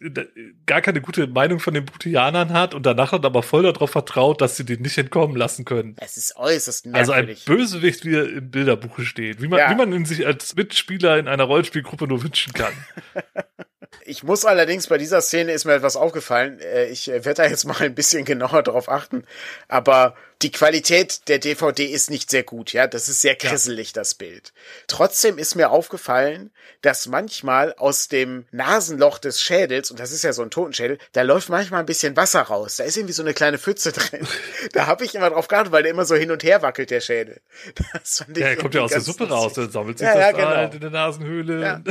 [0.65, 4.41] gar keine gute Meinung von den Brutianern hat und danach hat aber voll darauf vertraut,
[4.41, 5.95] dass sie den nicht entkommen lassen können.
[5.99, 7.39] Es ist äußerst merkwürdig.
[7.47, 9.41] Also ein Bösewicht, wie er im Bilderbuch steht.
[9.41, 9.71] Wie man, ja.
[9.71, 12.73] wie man ihn sich als Mitspieler in einer Rollenspielgruppe nur wünschen kann.
[14.05, 16.59] Ich muss allerdings bei dieser Szene ist mir etwas aufgefallen.
[16.59, 19.23] Äh, ich äh, werde da jetzt mal ein bisschen genauer drauf achten.
[19.67, 22.87] Aber die Qualität der DVD ist nicht sehr gut, ja.
[22.87, 24.53] Das ist sehr grisselig, das Bild.
[24.87, 30.31] Trotzdem ist mir aufgefallen, dass manchmal aus dem Nasenloch des Schädels, und das ist ja
[30.33, 32.77] so ein Totenschädel, da läuft manchmal ein bisschen Wasser raus.
[32.77, 34.25] Da ist irgendwie so eine kleine Pfütze drin.
[34.71, 37.01] Da habe ich immer drauf geachtet, weil der immer so hin und her wackelt, der
[37.01, 37.41] Schädel.
[37.93, 40.13] Das fand ich ja, er kommt ja aus der Suppe raus, dann sammelt sich ja,
[40.13, 40.47] das ja, genau.
[40.47, 41.61] halt in der Nasenhöhle.
[41.61, 41.81] Ja.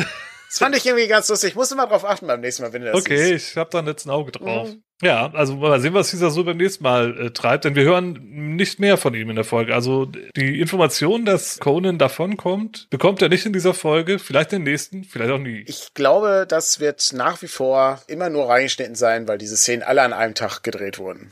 [0.48, 1.50] Das fand ich irgendwie ganz lustig.
[1.50, 3.50] Ich musste mal drauf achten beim nächsten Mal, wenn du das Okay, siehst.
[3.52, 4.68] ich habe da jetzt ein Auge drauf.
[4.68, 4.82] Mhm.
[5.00, 8.18] Ja, also mal sehen, was dieser so beim nächsten Mal äh, treibt, denn wir hören
[8.56, 9.72] nicht mehr von ihm in der Folge.
[9.72, 14.72] Also die Information, dass Conan davonkommt, bekommt er nicht in dieser Folge, vielleicht in der
[14.72, 15.62] nächsten, vielleicht auch nie.
[15.68, 20.02] Ich glaube, das wird nach wie vor immer nur reingeschnitten sein, weil diese Szenen alle
[20.02, 21.30] an einem Tag gedreht wurden.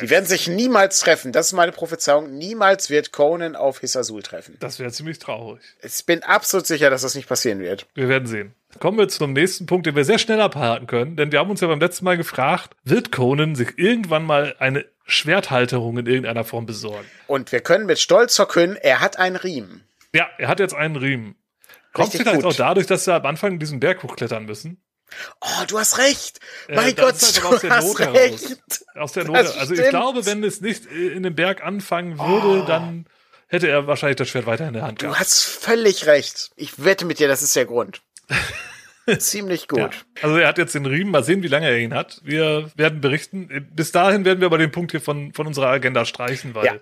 [0.00, 1.32] Die werden sich niemals treffen.
[1.32, 2.36] Das ist meine Prophezeiung.
[2.36, 4.56] Niemals wird Conan auf Hisasul treffen.
[4.60, 5.60] Das wäre ziemlich traurig.
[5.82, 7.86] Ich bin absolut sicher, dass das nicht passieren wird.
[7.94, 8.54] Wir werden sehen.
[8.78, 11.60] Kommen wir zum nächsten Punkt, den wir sehr schnell abhalten können, denn wir haben uns
[11.60, 16.66] ja beim letzten Mal gefragt, wird Conan sich irgendwann mal eine Schwerthalterung in irgendeiner Form
[16.66, 17.06] besorgen?
[17.26, 19.84] Und wir können mit Stolz verkünden, er hat einen Riemen.
[20.14, 21.34] Ja, er hat jetzt einen Riemen.
[21.92, 22.44] Kommt vielleicht gut.
[22.44, 24.80] auch dadurch, dass sie am Anfang diesen Berg hochklettern müssen?
[25.40, 26.40] Oh, du hast recht.
[26.68, 28.42] Äh, mein Gott, halt du aus der hast Not recht.
[28.42, 28.84] Heraus.
[28.94, 29.36] Aus der Not.
[29.36, 32.66] Also ich glaube, wenn es nicht in den Berg anfangen würde, oh.
[32.66, 33.06] dann
[33.48, 35.16] hätte er wahrscheinlich das Schwert weiter in der Hand gehabt.
[35.16, 36.50] Du hast völlig recht.
[36.56, 38.02] Ich wette mit dir, das ist der Grund.
[39.18, 39.80] Ziemlich gut.
[39.80, 39.90] Ja.
[40.22, 42.20] Also er hat jetzt den Riemen, mal sehen, wie lange er ihn hat.
[42.22, 43.68] Wir werden berichten.
[43.74, 46.74] Bis dahin werden wir aber den Punkt hier von, von unserer Agenda streichen, weil ja.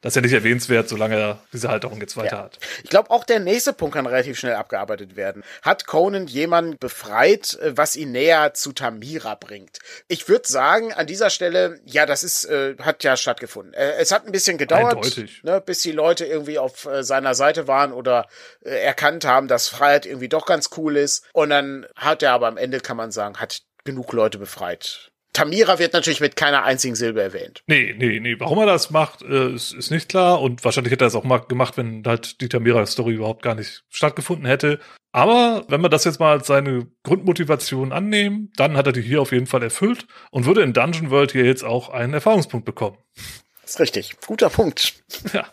[0.00, 2.42] Das ist ja nicht erwähnenswert, solange er diese Halterung jetzt weiter Ja.
[2.44, 2.58] hat.
[2.84, 5.42] Ich glaube, auch der nächste Punkt kann relativ schnell abgearbeitet werden.
[5.62, 9.78] Hat Conan jemanden befreit, äh, was ihn näher zu Tamira bringt?
[10.06, 13.74] Ich würde sagen, an dieser Stelle, ja, das ist, äh, hat ja stattgefunden.
[13.74, 15.42] Äh, es hat ein bisschen gedauert, Eindeutig.
[15.42, 18.26] ne, bis die Leute irgendwie auf äh, seiner Seite waren oder
[18.64, 21.26] äh, erkannt haben, dass Freiheit irgendwie doch ganz cool ist.
[21.32, 25.10] Und dann hat er aber am Ende, kann man sagen, hat genug Leute befreit.
[25.32, 27.62] Tamira wird natürlich mit keiner einzigen Silbe erwähnt.
[27.66, 28.36] Nee, nee, nee.
[28.38, 30.40] Warum er das macht, äh, ist, ist nicht klar.
[30.40, 33.84] Und wahrscheinlich hätte er es auch mal gemacht, wenn halt die Tamira-Story überhaupt gar nicht
[33.88, 34.80] stattgefunden hätte.
[35.12, 39.22] Aber wenn wir das jetzt mal als seine Grundmotivation annehmen, dann hat er die hier
[39.22, 42.98] auf jeden Fall erfüllt und würde in Dungeon World hier jetzt auch einen Erfahrungspunkt bekommen.
[43.64, 44.16] ist richtig.
[44.26, 44.94] Guter Punkt.
[45.32, 45.46] Ja,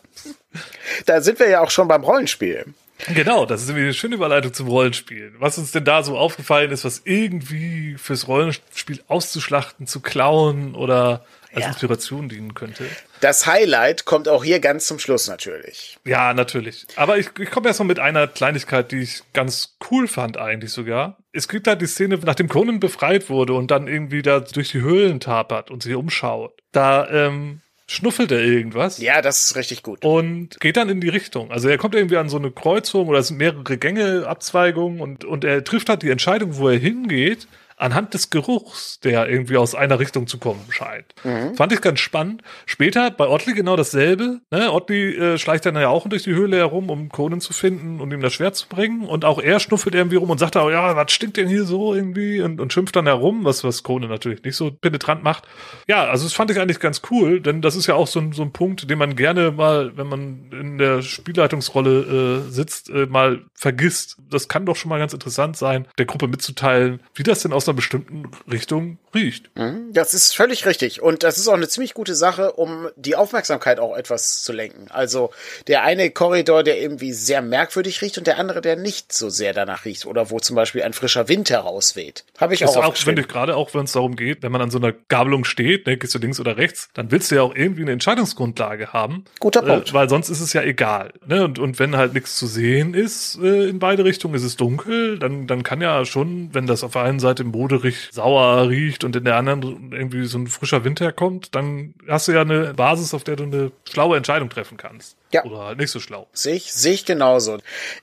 [1.05, 2.65] Da sind wir ja auch schon beim Rollenspiel.
[3.13, 3.45] Genau.
[3.45, 5.33] Das ist irgendwie eine schöne Überleitung zum Rollenspiel.
[5.39, 11.25] Was uns denn da so aufgefallen ist, was irgendwie fürs Rollenspiel auszuschlachten, zu klauen oder
[11.53, 11.67] als Ja.
[11.69, 12.85] Inspiration dienen könnte.
[13.21, 15.97] Das Highlight kommt auch hier ganz zum Schluss natürlich.
[16.05, 16.85] Ja, natürlich.
[16.97, 20.71] Aber ich, ich komme erst mal mit einer Kleinigkeit, die ich ganz cool fand eigentlich
[20.73, 21.17] sogar.
[21.31, 24.81] Es gibt da die Szene, nachdem Conan befreit wurde und dann irgendwie da durch die
[24.81, 26.59] Höhlen tapert und sich umschaut.
[26.73, 28.97] Da ähm, schnuffelt er irgendwas.
[28.97, 30.03] Ja, das ist richtig gut.
[30.03, 31.51] Und geht dann in die Richtung.
[31.51, 35.25] Also er kommt irgendwie an so eine Kreuzung oder es sind mehrere Gänge, Abzweigungen und,
[35.25, 37.47] und er trifft halt die Entscheidung, wo er hingeht,
[37.77, 41.13] anhand des Geruchs, der irgendwie aus einer Richtung zu kommen scheint.
[41.55, 42.41] Fand ich ganz spannend.
[42.65, 44.39] Später bei Otley genau dasselbe.
[44.51, 44.71] Ne?
[44.71, 48.11] Otley äh, schleicht dann ja auch durch die Höhle herum, um Conan zu finden und
[48.11, 49.05] ihm das Schwert zu bringen.
[49.05, 51.93] Und auch er schnuffelt irgendwie rum und sagt auch, ja, was stinkt denn hier so
[51.93, 52.41] irgendwie?
[52.41, 55.45] Und, und schimpft dann herum, was, was Conan natürlich nicht so penetrant macht.
[55.87, 58.31] Ja, also das fand ich eigentlich ganz cool, denn das ist ja auch so ein,
[58.31, 63.05] so ein Punkt, den man gerne mal, wenn man in der Spielleitungsrolle äh, sitzt, äh,
[63.05, 64.17] mal vergisst.
[64.29, 67.64] Das kann doch schon mal ganz interessant sein, der Gruppe mitzuteilen, wie das denn aus
[67.67, 69.49] einer bestimmten Richtung riecht.
[69.55, 71.01] Mhm, Das ist völlig richtig.
[71.01, 74.87] Und das ist auch eine ziemlich gute Sache, um die Aufmerksamkeit auch etwas zu lenken.
[74.89, 75.31] Also
[75.67, 79.53] der eine Korridor, der irgendwie sehr merkwürdig riecht und der andere, der nicht so sehr
[79.53, 80.05] danach riecht.
[80.05, 82.25] Oder wo zum Beispiel ein frischer Wind herausweht.
[82.37, 83.21] Habe ich Das auch ist auch, aufgeschrieben.
[83.23, 85.97] du gerade auch, wenn es darum geht, wenn man an so einer Gabelung steht, ne,
[85.97, 89.25] gehst du links oder rechts, dann willst du ja auch irgendwie eine Entscheidungsgrundlage haben.
[89.39, 89.89] Guter Punkt.
[89.89, 91.13] Äh, weil sonst ist es ja egal.
[91.25, 91.43] Ne?
[91.45, 95.19] Und, und wenn halt nichts zu sehen ist äh, in beide Richtungen, ist es dunkel,
[95.19, 99.15] dann, dann kann ja schon, wenn das auf der einen Seite moderig sauer riecht und
[99.15, 103.13] in der anderen irgendwie so ein frischer Wind herkommt, dann hast du ja eine Basis,
[103.13, 105.17] auf der du eine schlaue Entscheidung treffen kannst.
[105.31, 105.43] Ja.
[105.43, 106.27] Oder halt nicht so schlau.
[106.33, 107.57] Sehe ich, sehe ich genauso.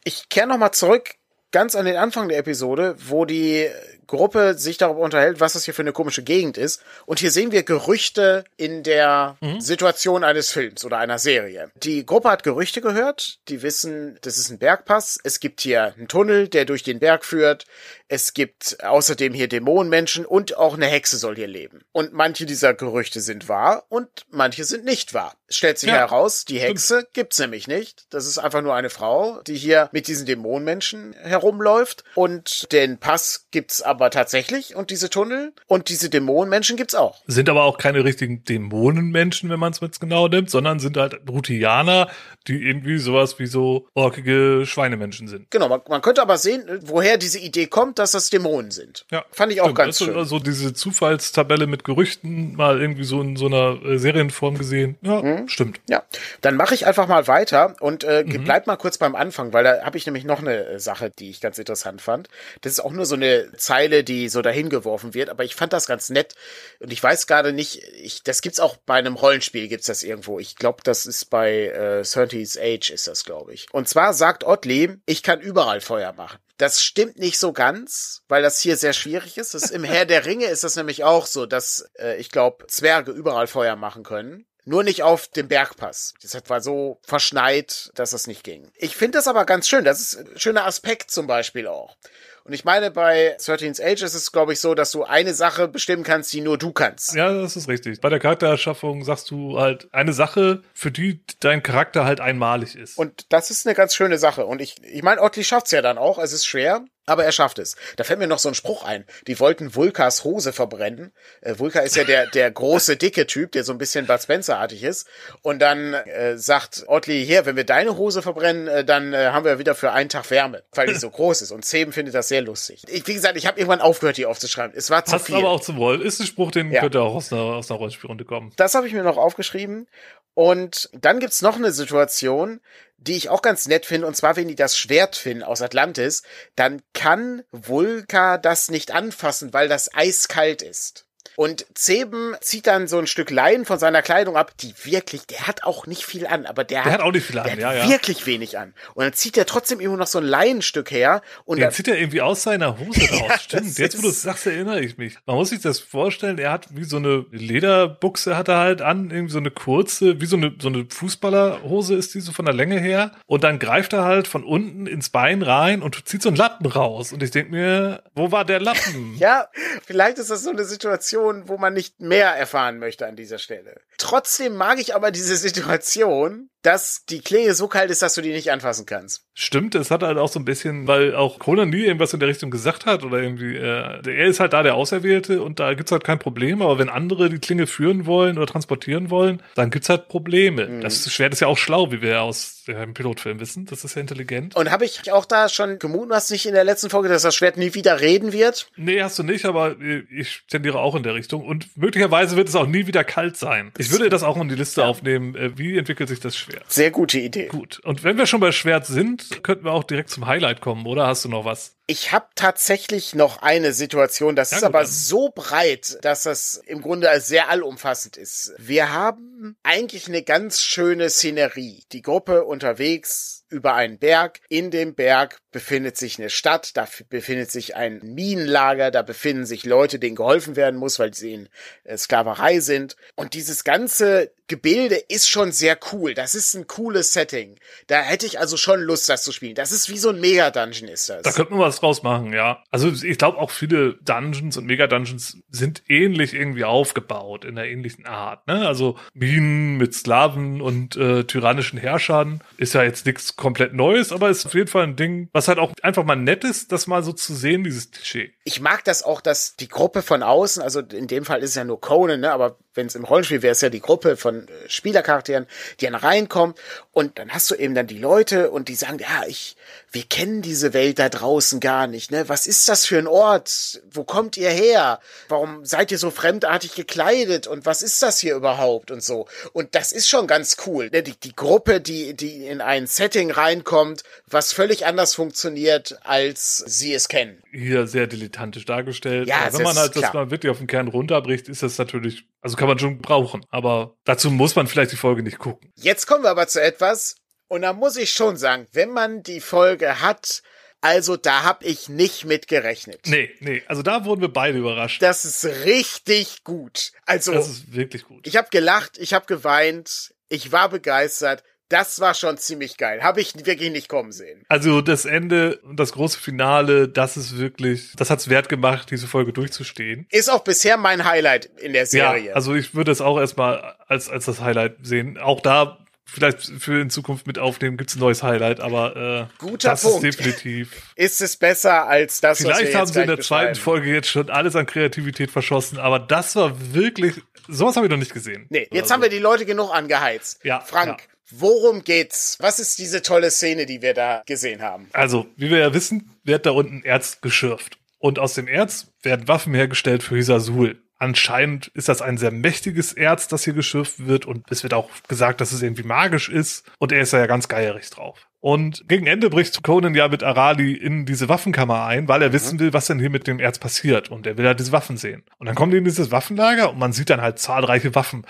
[0.05, 1.14] Ich kehre nochmal zurück
[1.53, 3.68] ganz an den Anfang der Episode, wo die
[4.07, 6.82] Gruppe sich darüber unterhält, was das hier für eine komische Gegend ist.
[7.07, 11.70] Und hier sehen wir Gerüchte in der Situation eines Films oder einer Serie.
[11.76, 15.18] Die Gruppe hat Gerüchte gehört, die wissen, das ist ein Bergpass.
[15.24, 17.64] Es gibt hier einen Tunnel, der durch den Berg führt.
[18.09, 21.80] Es gibt außerdem hier Dämonenmenschen und auch eine Hexe soll hier leben.
[21.92, 25.34] Und manche dieser Gerüchte sind wahr und manche sind nicht wahr.
[25.48, 25.96] Es stellt sich Ja.
[25.96, 28.05] heraus, die Hexe gibt's nämlich nicht.
[28.11, 32.05] Das ist einfach nur eine Frau, die hier mit diesen Dämonenmenschen herumläuft.
[32.14, 37.20] Und den Pass gibt's aber tatsächlich und diese Tunnel und diese Dämonenmenschen gibt's auch.
[37.26, 41.24] Sind aber auch keine richtigen Dämonenmenschen, wenn man es jetzt genau nimmt, sondern sind halt
[41.24, 42.09] Brutianer,
[42.49, 45.51] die irgendwie sowas wie so orkige Schweinemenschen sind.
[45.51, 49.05] Genau, man, man könnte aber sehen, woher diese Idee kommt, dass das Dämonen sind.
[49.11, 49.78] Ja, Fand ich auch stimmt.
[49.78, 50.16] ganz schön.
[50.16, 54.97] Also diese Zufallstabelle mit Gerüchten mal irgendwie so in so einer äh, Serienform gesehen.
[55.03, 55.49] Ja, Mhm.
[55.49, 55.80] stimmt.
[55.88, 56.03] Ja,
[56.40, 58.45] dann mache ich einfach mal weiter und äh, Mhm.
[58.45, 61.30] bleib mal kurz beim Anfang, weil da habe ich nämlich noch eine äh, Sache, die
[61.30, 62.28] ich ganz interessant fand.
[62.62, 63.49] Das ist auch nur so eine
[63.83, 66.35] Zeile, die so dahin geworfen wird, aber ich fand das ganz nett
[66.78, 70.39] und ich weiß gerade nicht, ich, das gibt's auch bei einem Rollenspiel, gibt's das irgendwo.
[70.39, 73.66] Ich glaube, das ist bei äh, 30's Age ist das, glaube ich.
[73.72, 76.39] Und zwar sagt Otley, ich kann überall Feuer machen.
[76.59, 79.55] Das stimmt nicht so ganz, weil das hier sehr schwierig ist.
[79.55, 82.66] Das ist Im Herr der Ringe ist das nämlich auch so, dass äh, ich glaube,
[82.68, 84.47] Zwerge überall Feuer machen können.
[84.64, 86.14] Nur nicht auf dem Bergpass.
[86.22, 88.70] Das war so verschneit, dass das nicht ging.
[88.76, 89.85] Ich finde das aber ganz schön.
[89.85, 91.97] Das ist ein schöner Aspekt zum Beispiel auch.
[92.45, 95.68] Und ich meine, bei 13's Age ist es, glaube ich, so, dass du eine Sache
[95.68, 97.14] bestimmen kannst, die nur du kannst.
[97.14, 98.01] Ja, das ist richtig.
[98.01, 102.99] Bei der Charaktererschaffung sagst du halt eine Sache, für die dein Charakter halt einmalig ist.
[102.99, 104.47] Und das ist eine ganz schöne Sache.
[104.47, 106.18] Und ich, ich meine, Otley schafft's ja dann auch.
[106.18, 107.76] Es ist schwer, aber er schafft es.
[107.96, 109.05] Da fällt mir noch so ein Spruch ein.
[109.26, 111.12] Die wollten Vulkas Hose verbrennen.
[111.40, 114.82] Äh, Vulka ist ja der, der große, dicke Typ, der so ein bisschen Bud Spencer-artig
[114.82, 115.07] ist.
[115.42, 119.44] Und dann äh, sagt Otley, hier, wenn wir deine Hose verbrennen, äh, dann äh, haben
[119.44, 121.50] wir wieder für einen Tag Wärme, weil die so groß ist.
[121.50, 122.82] Und Zeben findet das sehr lustig.
[122.88, 124.76] Ich, wie gesagt, ich habe irgendwann aufgehört, die aufzuschreiben.
[124.76, 125.36] Es war zu Passt viel.
[125.36, 126.00] aber auch zum Rollen.
[126.03, 126.80] Ist ein Spruch, den Ja.
[126.80, 128.53] könnte auch aus einer, aus einer Rollenspielrunde kommen.
[128.57, 129.88] Das habe ich mir noch aufgeschrieben.
[130.35, 132.61] Und dann gibt's noch eine Situation,
[132.97, 136.22] die ich auch ganz nett finde, und zwar, wenn die das Schwert finden aus Atlantis,
[136.55, 141.07] dann kann Vulka das nicht anfassen, weil das eiskalt ist.
[141.37, 145.47] Und Zeben zieht dann so ein Stück Leinen von seiner Kleidung ab, die wirklich, der
[145.47, 147.61] hat auch nicht viel an, aber der, Der hat auch nicht viel an, der hat
[147.61, 147.89] ja, ja.
[147.89, 148.74] wirklich wenig an.
[148.95, 151.89] Und dann zieht er trotzdem immer noch so ein Leinenstück her und Den dann, zieht
[151.89, 153.22] er irgendwie aus seiner Hose raus.
[153.28, 153.78] Ja, Stimmt.
[153.78, 155.16] Jetzt, wo du es sagst, erinnere ich mich.
[155.26, 159.11] Man muss sich das vorstellen, er hat wie so eine Lederbuchse hat er halt an,
[159.11, 162.55] irgendwie so eine kurze, wie so eine, so eine Fußballerhose ist die so von der
[162.55, 163.12] Länge her.
[163.26, 166.66] Und dann greift er halt von unten ins Bein rein und zieht so einen Lappen
[166.66, 167.12] raus.
[167.12, 169.16] Und ich denke mir, wo war der Lappen?
[169.22, 169.47] Ja,
[169.87, 173.81] vielleicht ist das so eine Situation, wo man nicht mehr erfahren möchte an dieser Stelle.
[173.99, 178.32] Trotzdem mag ich aber diese Situation, dass die Klinge so kalt ist, dass du die
[178.32, 179.24] nicht anfassen kannst.
[179.34, 182.28] Stimmt, es hat halt auch so ein bisschen, weil auch Conan nie irgendwas in der
[182.28, 185.90] Richtung gesagt hat oder irgendwie, äh, er ist halt da der Auserwählte und da gibt's
[185.90, 189.88] halt kein Problem, aber wenn andere die Klinge führen wollen oder transportieren wollen, dann gibt's
[189.88, 190.68] halt Probleme.
[190.68, 190.80] Mhm.
[190.82, 193.66] Das Schwert ist ja auch schlau, wie wir aus dem Pilotfilm wissen.
[193.66, 194.54] Das ist ja intelligent.
[194.54, 197.56] Und habe ich auch da schon gemutmaßt, nicht in der letzten Folge, dass das Schwert
[197.56, 198.68] nie wieder reden wird?
[198.76, 199.76] Nee, hast du nicht, aber
[200.10, 201.44] ich tendiere auch in der Richtung.
[201.44, 203.72] Und möglicherweise wird es auch nie wieder kalt sein.
[203.78, 205.34] Ich würde das auch in die Liste aufnehmen.
[205.34, 206.51] Äh, wie entwickelt sich das Schwert?
[206.68, 207.46] Sehr gute Idee.
[207.48, 207.80] Gut.
[207.84, 211.07] Und wenn wir schon bei Schwert sind, könnten wir auch direkt zum Highlight kommen, oder?
[211.07, 211.74] Hast du noch was?
[211.86, 214.86] Ich habe tatsächlich noch eine Situation, das Ja, ist aber dann.
[214.90, 218.55] so breit, dass das im Grunde sehr allumfassend ist.
[218.59, 221.82] Wir haben eigentlich eine ganz schöne Szenerie.
[221.92, 224.40] Die Gruppe unterwegs über einen Berg.
[224.48, 229.64] In dem Berg befindet sich eine Stadt, da befindet sich ein Minenlager, da befinden sich
[229.64, 231.48] Leute, denen geholfen werden muss, weil sie in
[231.84, 232.96] äh, Sklaverei sind.
[233.14, 236.12] Und dieses ganze Gebilde ist schon sehr cool.
[236.12, 237.57] Das ist ein cooles Setting.
[237.86, 239.55] Da hätte ich also schon Lust, das zu spielen.
[239.55, 241.22] Das ist wie so ein Mega-Dungeon ist das.
[241.22, 242.62] Da könnte man was draus machen, ja.
[242.70, 248.05] Also ich glaube auch viele Dungeons und Mega-Dungeons sind ähnlich irgendwie aufgebaut, in einer ähnlichen
[248.05, 248.46] Art.
[248.46, 248.66] Ne?
[248.66, 254.28] Also Minen mit Sklaven und äh, tyrannischen Herrschern ist ja jetzt nichts komplett Neues, aber
[254.28, 257.03] ist auf jeden Fall ein Ding, was halt auch einfach mal nett ist, das mal
[257.03, 258.32] so zu sehen, dieses Klischee.
[258.45, 261.57] ich mag das auch, dass die Gruppe von außen, also in dem Fall ist es
[261.57, 264.49] ja nur Conan, ne, aber wenn es im Rollenspiel wäre, ist ja die Gruppe von
[264.49, 265.47] äh, Spielercharakteren,
[265.81, 266.59] die dann reinkommt
[266.93, 269.57] und dann hast du eben dann die Leute und die sagen, ja, ich,
[269.91, 272.29] wir kennen diese Welt da draußen gar nicht, ne?
[272.29, 273.83] Was ist das für ein Ort?
[273.91, 275.01] Wo kommt ihr her?
[275.29, 277.47] Warum seid ihr so fremdartig gekleidet?
[277.47, 278.91] Und was ist das hier überhaupt?
[278.91, 279.27] Und so.
[279.53, 280.89] Und das ist schon ganz cool.
[280.91, 281.03] Ne?
[281.03, 286.95] Die, die Gruppe, die, die in ein Setting reinkommt, was völlig anders funktioniert, als sie
[286.95, 287.43] es kennen.
[287.53, 289.29] Hier sehr dilettantisch dargestellt.
[289.29, 290.14] Ja, Aber das wenn man halt das klar.
[290.14, 293.44] mal wirklich auf den Kern runterbricht, ist das natürlich, also kann man schon brauchen.
[293.50, 295.72] Aber dazu muss man vielleicht die Folge nicht gucken.
[295.74, 297.16] Jetzt kommen wir aber zu etwas,
[297.48, 300.42] und da muss ich schon sagen, wenn man die Folge hat,
[300.80, 303.00] also da hab ich nicht mit gerechnet.
[303.06, 305.02] Nee, nee, also da wurden wir beide überrascht.
[305.02, 306.92] Das ist richtig gut.
[307.04, 308.24] Also, Das ist wirklich gut.
[308.28, 311.42] ich habe gelacht, ich habe geweint, ich war begeistert.
[311.68, 313.02] Das war schon ziemlich geil.
[313.02, 314.44] Habe ich wirklich nicht kommen sehen.
[314.48, 319.06] Also das Ende und das große Finale, das ist wirklich, das hat's wert gemacht, diese
[319.06, 320.06] Folge durchzustehen.
[320.10, 322.28] Ist auch bisher mein Highlight in der Serie.
[322.28, 325.16] Ja, also ich würde es auch erstmal als, als das Highlight sehen.
[325.16, 329.70] Auch da vielleicht für in Zukunft mit aufnehmen gibt's ein neues Highlight, aber äh, Guter
[329.70, 330.04] das Punkt.
[330.04, 330.72] ist definitiv.
[330.96, 333.54] ist es besser als das, was wir Vielleicht haben sie in der zweiten.
[333.54, 337.14] Folge jetzt schon alles an Kreativität verschossen, aber das war wirklich,
[337.48, 338.46] sowas habe ich noch nicht gesehen.
[338.50, 340.40] Nee, jetzt Also, haben wir die Leute genug angeheizt.
[340.44, 341.06] Ja, Frank, ja.
[341.31, 342.37] Worum geht's?
[342.41, 344.89] Was ist diese tolle Szene, die wir da gesehen haben?
[344.93, 347.79] Also, wie wir ja wissen, wird da unten Erz geschürft.
[347.99, 350.83] Und aus dem Erz werden Waffen hergestellt für Hisasul.
[350.99, 354.27] Anscheinend ist das ein sehr mächtiges Erz, das hier geschürft wird.
[354.27, 356.64] Und es wird auch gesagt, dass es irgendwie magisch ist.
[356.79, 358.27] Und er ist da ja ganz geierig drauf.
[358.43, 362.59] Und gegen Ende bricht Conan ja mit Arali in diese Waffenkammer ein, weil er wissen
[362.59, 364.11] will, was denn hier mit dem Erz passiert.
[364.11, 365.23] Und er will halt diese Waffen sehen.
[365.39, 368.27] Und dann kommen die in dieses Waffenlager und man sieht dann halt zahlreiche Waffen,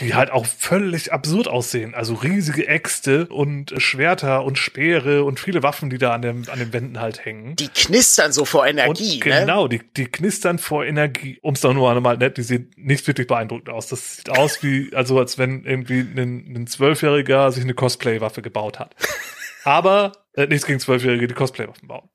[0.00, 1.94] die halt auch völlig absurd aussehen.
[1.94, 6.58] Also riesige Äxte und Schwerter und Speere und viele Waffen, die da an, dem, an
[6.58, 7.56] den Wänden halt hängen.
[7.56, 9.40] Die knistern so vor Energie, und ne?
[9.40, 11.38] genau, die, die knistern vor Energie.
[11.42, 13.88] Um es doch nur einmal nett, die sehen nicht wirklich beeindruckend aus.
[13.88, 18.78] Das sieht aus wie, also als wenn irgendwie ein, ein Zwölfjähriger sich eine Cosplay-Waffe gebaut
[18.78, 18.94] hat.
[19.64, 22.08] Aber, äh, nichts gegen Zwölfjährige, die Cosplay-Waffen bauen.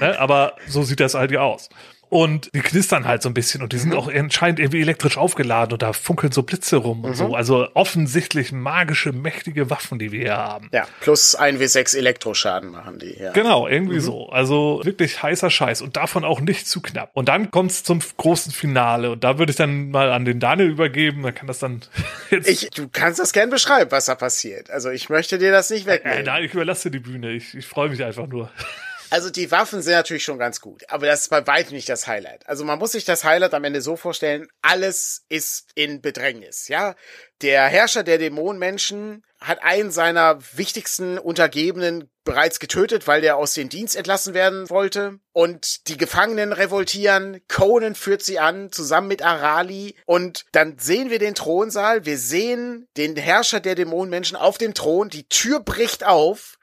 [0.00, 0.18] Ne?
[0.18, 1.68] Aber so sieht das halt ja aus.
[2.08, 3.80] Und die knistern halt so ein bisschen und die Mhm.
[3.80, 7.14] sind auch anscheinend irgendwie elektrisch aufgeladen und da funkeln so Blitze rum und Mhm.
[7.16, 7.34] so.
[7.34, 10.68] Also offensichtlich magische, mächtige Waffen, die wir hier haben.
[10.72, 13.32] Ja, plus 1 W6 Elektroschaden machen die, ja.
[13.32, 13.72] Genau, Mhm.
[13.72, 14.28] irgendwie so.
[14.28, 17.10] Also wirklich heißer Scheiß und davon auch nicht zu knapp.
[17.14, 20.68] Und dann kommt's zum großen Finale und da würde ich dann mal an den Daniel
[20.70, 21.22] übergeben.
[21.24, 21.82] Da kann das dann
[22.30, 22.48] jetzt.
[22.48, 24.70] Ich, du kannst das gern beschreiben, was da passiert.
[24.70, 26.24] Also ich möchte dir das nicht äh, wegnehmen.
[26.24, 27.32] nein, ich überlasse dir die Bühne.
[27.32, 28.48] Ich, ich freue mich einfach nur.
[29.10, 32.06] Also die Waffen sind natürlich schon ganz gut, aber das ist bei weitem nicht das
[32.06, 32.48] Highlight.
[32.48, 36.94] Also man muss sich das Highlight am Ende so vorstellen, alles ist in Bedrängnis, ja?
[37.42, 43.68] Der Herrscher der Dämonenmenschen hat einen seiner wichtigsten Untergebenen bereits getötet, weil der aus dem
[43.68, 45.18] Dienst entlassen werden wollte.
[45.32, 47.40] Und die Gefangenen revoltieren.
[47.48, 49.94] Conan führt sie an, zusammen mit Arali.
[50.06, 52.06] Und dann sehen wir den Thronsaal.
[52.06, 55.10] Wir sehen den Herrscher der Dämonenmenschen auf dem Thron.
[55.10, 56.58] Die Tür bricht auf.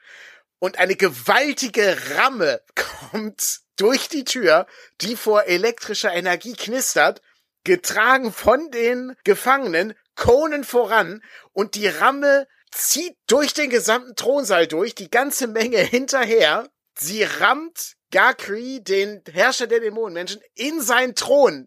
[0.64, 2.62] Und eine gewaltige Ramme
[3.10, 4.66] kommt durch die Tür,
[5.02, 7.20] die vor elektrischer Energie knistert,
[7.64, 14.94] getragen von den Gefangenen, Conan voran und die Ramme zieht durch den gesamten Thronsaal durch,
[14.94, 16.70] die ganze Menge hinterher.
[16.98, 21.66] Sie rammt Gakri, den Herrscher der Dämonenmenschen, in seinen Thron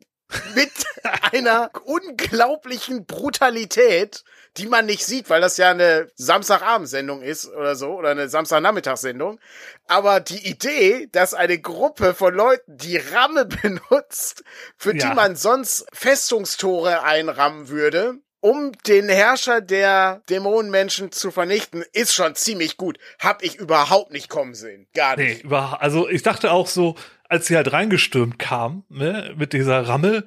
[0.55, 0.71] mit
[1.31, 4.23] einer unglaublichen Brutalität,
[4.57, 9.39] die man nicht sieht, weil das ja eine Samstagabendsendung ist oder so oder eine Samstagnachmittagssendung.
[9.87, 14.43] Aber die Idee, dass eine Gruppe von Leuten die Ramme benutzt,
[14.77, 15.09] für ja.
[15.09, 22.35] die man sonst Festungstore einrammen würde, um den Herrscher der Dämonenmenschen zu vernichten, ist schon
[22.35, 22.99] ziemlich gut.
[23.19, 24.87] Hab ich überhaupt nicht kommen sehen.
[24.93, 25.43] Gar nicht.
[25.43, 26.95] Nee, also ich dachte auch so,
[27.29, 30.23] als sie halt reingestürmt kam, ne, mit dieser Ramme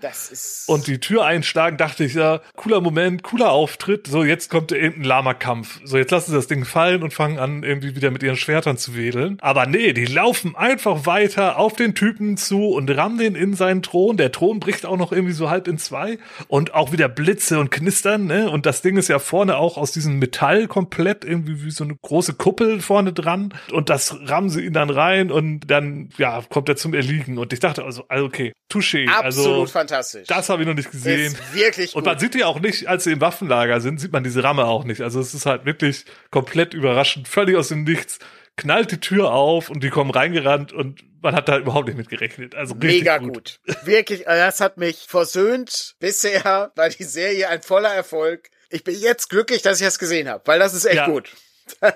[0.66, 4.06] und die Tür einschlagen, dachte ich, ja, cooler Moment, cooler Auftritt.
[4.06, 5.80] So, jetzt kommt irgendein Lama-Kampf.
[5.84, 8.76] So, jetzt lassen sie das Ding fallen und fangen an, irgendwie wieder mit ihren Schwertern
[8.76, 9.38] zu wedeln.
[9.40, 13.82] Aber nee, die laufen einfach weiter auf den Typen zu und rammen den in seinen
[13.82, 14.16] Thron.
[14.16, 17.70] Der Thron bricht auch noch irgendwie so halb in zwei und auch wieder Blitze und
[17.70, 18.50] Knistern, ne?
[18.50, 21.96] Und das Ding ist ja vorne auch aus diesem Metall komplett irgendwie wie so eine
[21.96, 23.54] große Kuppel vorne dran.
[23.72, 27.38] Und das rammen sie ihn dann rein und dann, ja, kommt er zum zum Erliegen.
[27.38, 29.08] Und ich dachte also, also okay, touché.
[29.08, 30.26] Also Absolut also, fantastisch.
[30.26, 31.32] Das habe ich noch nicht gesehen.
[31.32, 31.94] Ist wirklich.
[31.94, 34.64] Und man sieht die auch nicht, als sie im Waffenlager sind, sieht man diese Ramme
[34.64, 35.00] auch nicht.
[35.00, 38.18] Also es ist halt wirklich komplett überraschend, völlig aus dem Nichts.
[38.56, 42.08] Knallt die Tür auf und die kommen reingerannt und man hat da überhaupt nicht mit
[42.08, 42.54] gerechnet.
[42.54, 43.60] Also mega gut.
[43.66, 43.76] gut.
[43.84, 48.50] Wirklich, äh, das hat mich versöhnt bisher, weil die Serie ein voller Erfolg.
[48.68, 51.06] Ich bin jetzt glücklich, dass ich das gesehen habe, weil das ist echt ja.
[51.06, 51.30] gut.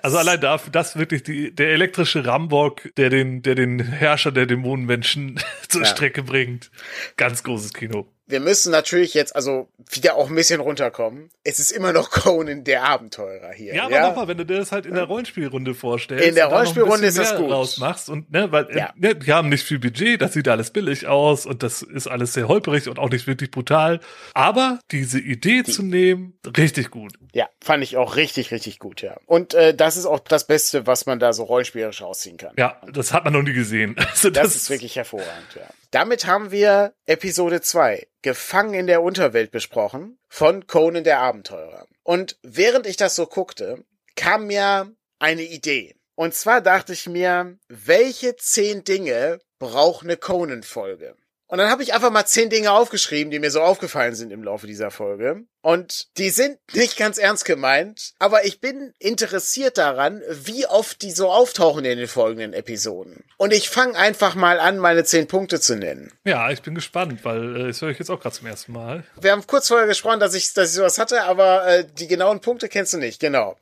[0.03, 4.47] Also allein dafür, das wirklich die, der elektrische Rambock, der den, der den Herrscher der
[4.47, 5.87] Dämonenmenschen zur ja.
[5.87, 6.71] Strecke bringt.
[7.17, 11.31] Ganz großes Kino wir müssen natürlich jetzt also wieder auch ein bisschen runterkommen.
[11.43, 13.75] Es ist immer noch Conan der Abenteurer hier.
[13.75, 14.09] Ja, aber ja?
[14.09, 16.27] nochmal, wenn du dir das halt in der Rollenspielrunde vorstellst.
[16.27, 17.51] In der Rollenspielrunde ist das gut.
[17.51, 18.93] Rausmachst und, ne, weil, ja.
[18.97, 22.33] ne, die haben nicht viel Budget, das sieht alles billig aus und das ist alles
[22.33, 24.01] sehr holperig und auch nicht wirklich brutal.
[24.33, 25.73] Aber diese Idee die.
[25.73, 27.13] zu nehmen, richtig gut.
[27.33, 29.17] Ja, fand ich auch richtig, richtig gut, ja.
[29.27, 32.55] Und äh, das ist auch das Beste, was man da so rollenspielerisch ausziehen kann.
[32.57, 33.97] Ja, das hat man noch nie gesehen.
[34.15, 35.63] Also das, das ist wirklich hervorragend, ja.
[35.95, 41.87] Damit haben wir Episode 2, Gefangen in der Unterwelt besprochen, von Conan der Abenteurer.
[42.03, 43.85] Und während ich das so guckte,
[44.17, 45.95] kam mir eine Idee.
[46.17, 51.15] Und zwar dachte ich mir, welche zehn Dinge braucht eine Conan-Folge?
[51.55, 54.43] Und dann habe ich einfach mal zehn Dinge aufgeschrieben, die mir so aufgefallen sind im
[54.43, 55.45] Laufe dieser Folge.
[55.63, 61.13] Und die sind nicht ganz ernst gemeint, aber ich bin interessiert daran, wie oft die
[61.13, 63.23] so auftauchen in den folgenden Episoden.
[63.37, 66.11] Und ich fange einfach mal an, meine zehn Punkte zu nennen.
[66.25, 69.05] Ja, ich bin gespannt, weil äh, das höre ich jetzt auch gerade zum ersten Mal.
[69.21, 72.41] Wir haben kurz vorher gesprochen, dass ich, dass ich sowas hatte, aber äh, die genauen
[72.41, 73.57] Punkte kennst du nicht, genau.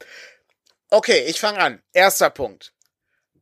[0.89, 1.83] Okay, ich fange an.
[1.93, 2.73] Erster Punkt.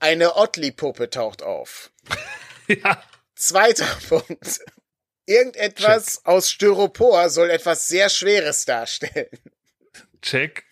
[0.01, 1.93] Eine Ottli-Puppe taucht auf.
[2.67, 3.01] ja.
[3.41, 4.61] Zweiter Punkt.
[5.25, 6.27] Irgendetwas Check.
[6.27, 9.31] aus Styropor soll etwas sehr Schweres darstellen.
[10.21, 10.65] Check.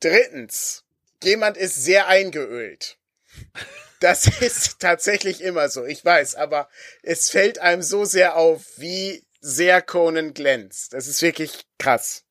[0.00, 0.84] Drittens.
[1.22, 2.96] Jemand ist sehr eingeölt.
[4.00, 6.68] Das ist tatsächlich immer so, ich weiß, aber
[7.02, 10.94] es fällt einem so sehr auf, wie sehr Conan glänzt.
[10.94, 12.24] Das ist wirklich krass.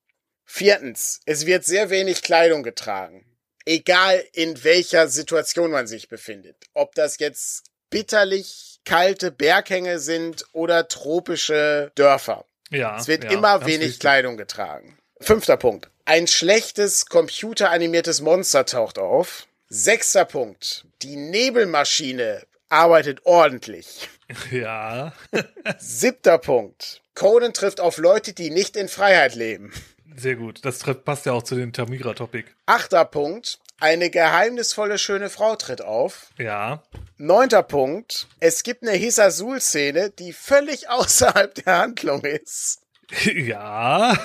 [0.46, 1.20] Viertens.
[1.26, 3.26] Es wird sehr wenig Kleidung getragen.
[3.66, 6.58] Egal in welcher Situation man sich befindet.
[6.74, 12.46] Ob das jetzt bitterlich kalte Berghänge sind oder tropische Dörfer.
[12.70, 12.98] Ja.
[12.98, 14.00] Es wird ja, immer wenig richtig.
[14.00, 14.98] Kleidung getragen.
[15.22, 15.90] Fünfter Punkt.
[16.06, 19.48] Ein schlechtes computeranimiertes Monster taucht auf.
[19.70, 20.86] Sechster Punkt.
[21.02, 24.10] Die Nebelmaschine arbeitet ordentlich.
[24.50, 25.14] Ja.
[25.78, 27.04] Siebter Punkt.
[27.14, 29.72] Conan trifft auf Leute, die nicht in Freiheit leben.
[30.16, 30.66] Sehr gut.
[30.66, 32.46] Das passt ja auch zu dem Tamira-Topic.
[32.66, 33.60] Achter Punkt.
[33.84, 36.28] Eine geheimnisvolle schöne Frau tritt auf.
[36.38, 36.82] Ja.
[37.18, 38.30] Neunter Punkt.
[38.40, 42.80] Es gibt eine Hisasul-Szene, die völlig außerhalb der Handlung ist.
[43.26, 44.18] Ja.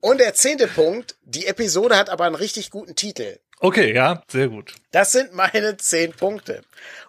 [0.00, 1.14] Und der zehnte Punkt.
[1.22, 3.38] Die Episode hat aber einen richtig guten Titel.
[3.60, 4.74] Okay, ja, sehr gut.
[4.90, 6.62] Das sind meine zehn Punkte.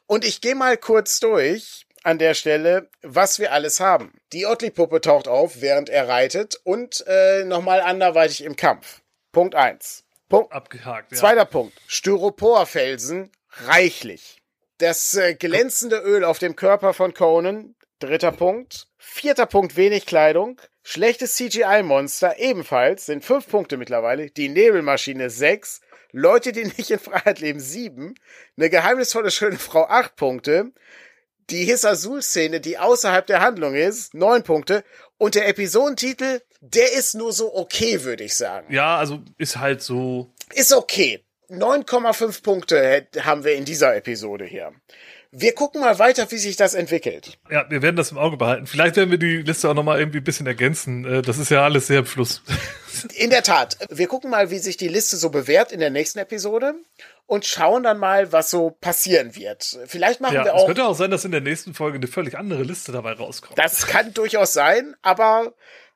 [0.06, 4.14] Und ich gehe mal kurz durch an der Stelle, was wir alles haben.
[4.34, 9.02] Die Ottli-Puppe taucht auf, während er reitet und äh, nochmal anderweitig im Kampf.
[9.32, 10.04] Punkt eins.
[10.30, 10.52] Punkt.
[10.52, 11.18] Abgehakt, ja.
[11.18, 11.74] Zweiter Punkt.
[11.88, 13.32] Styroporfelsen
[13.66, 14.42] reichlich.
[14.78, 17.76] Das äh, glänzende Öl auf dem Körper von Conan.
[18.00, 18.88] Dritter Punkt.
[18.98, 20.62] Vierter Punkt, wenig Kleidung.
[20.84, 24.30] Schlechtes CGI-Monster ebenfalls, sind fünf Punkte mittlerweile.
[24.30, 25.82] Die Nebelmaschine sechs.
[26.12, 28.16] Leute, die nicht in Freiheit leben, sieben.
[28.56, 30.72] Eine geheimnisvolle, schöne Frau, acht Punkte.
[31.50, 34.84] Die Hisazul-Szene, die außerhalb der Handlung ist, neun Punkte.
[35.18, 38.74] Und der Episodentitel, der ist nur so okay, würde ich sagen.
[38.74, 40.32] Ja, also ist halt so.
[40.54, 41.24] Ist okay.
[41.50, 44.74] 9,5 Punkte haben wir in dieser Episode hier.
[45.32, 47.38] Wir gucken mal weiter, wie sich das entwickelt.
[47.52, 48.66] Ja, wir werden das im Auge behalten.
[48.66, 51.06] Vielleicht werden wir die Liste auch nochmal irgendwie ein bisschen ergänzen.
[51.06, 52.42] Äh, das ist ja alles sehr im Fluss.
[53.16, 53.78] In der Tat.
[53.92, 56.74] Wir gucken mal, wie sich die Liste so bewährt in der nächsten Episode
[57.28, 59.78] und schauen dann mal, was so passieren wird.
[59.86, 60.62] Vielleicht machen ja, wir auch.
[60.62, 63.60] Es könnte auch sein, dass in der nächsten Folge eine völlig andere Liste dabei rauskommt.
[63.60, 65.54] Das kann durchaus sein, aber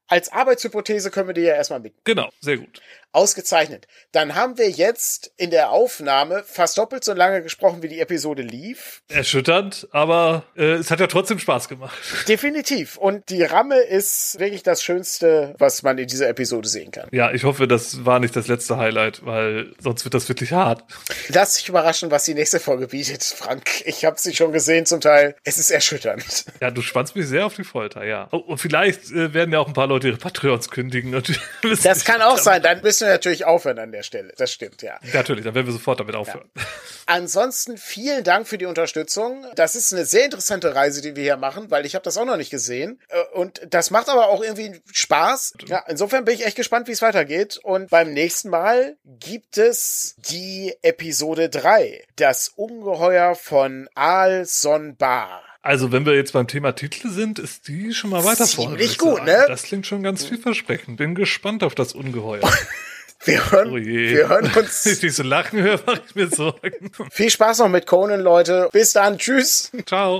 [0.08, 1.94] als Arbeitshypothese können wir die ja erstmal mit.
[2.04, 2.82] Genau, sehr gut.
[3.14, 3.88] Ausgezeichnet.
[4.12, 8.42] Dann haben wir jetzt in der Aufnahme fast doppelt so lange gesprochen, wie die Episode
[8.42, 9.02] lief.
[9.10, 11.98] Erschütternd, aber äh, es hat ja trotzdem Spaß gemacht.
[12.28, 12.98] Definitiv.
[12.98, 17.10] Und die Ramme ist wirklich das Schönste, was man in dieser Episode sehen kann.
[17.12, 20.84] Ja, ich hoffe, das war nicht das letzte Highlight, weil sonst wird das wirklich hart.
[21.30, 23.82] Lass dich überraschen, was die nächste Folge bietet, Frank.
[23.86, 25.36] Ich habe sie schon gesehen zum Teil.
[25.44, 26.46] Es ist erschütternd.
[26.62, 28.28] Ja, du spannst mich sehr auf die Folter, ja.
[28.32, 31.12] Oh, und vielleicht äh, werden ja auch ein paar Leute ihre Patreons kündigen.
[31.84, 32.62] das kann auch sein.
[32.62, 34.34] Dann müssen wir natürlich aufhören an der Stelle.
[34.38, 35.00] Das stimmt, ja.
[35.14, 36.50] Natürlich, dann werden wir sofort damit aufhören.
[36.56, 36.64] Ja.
[37.08, 39.46] Ansonsten vielen Dank für die Unterstützung.
[39.56, 42.26] Das ist eine sehr interessante Reise, die wir hier machen, weil ich habe das auch
[42.26, 43.00] noch nicht gesehen.
[43.10, 45.54] Äh, und das macht aber auch irgendwie Spaß.
[45.66, 47.60] Ja, insofern bin ich echt gespannt, wie es weitergeht.
[47.64, 52.04] Und beim nächsten Mal gibt es die Episode 3.
[52.16, 55.42] Das Ungeheuer von Al Son Bar.
[55.64, 58.78] Also, wenn wir jetzt beim Thema Titel sind, ist die schon mal weiter vorne.
[58.78, 59.46] Ziemlich gut, ne?
[59.48, 60.98] Das klingt schon ganz vielversprechend.
[60.98, 62.42] Bin gespannt auf das Ungeheuer.
[63.24, 64.86] Wir hören, Oh wir hören uns.
[64.86, 66.92] Wenn ich diese Lachen höre, mache ich mir Sorgen.
[67.12, 68.70] Viel Spaß noch mit Conan, Leute.
[68.72, 69.18] Bis dann.
[69.18, 69.72] Tschüss.
[69.86, 70.20] Ciao.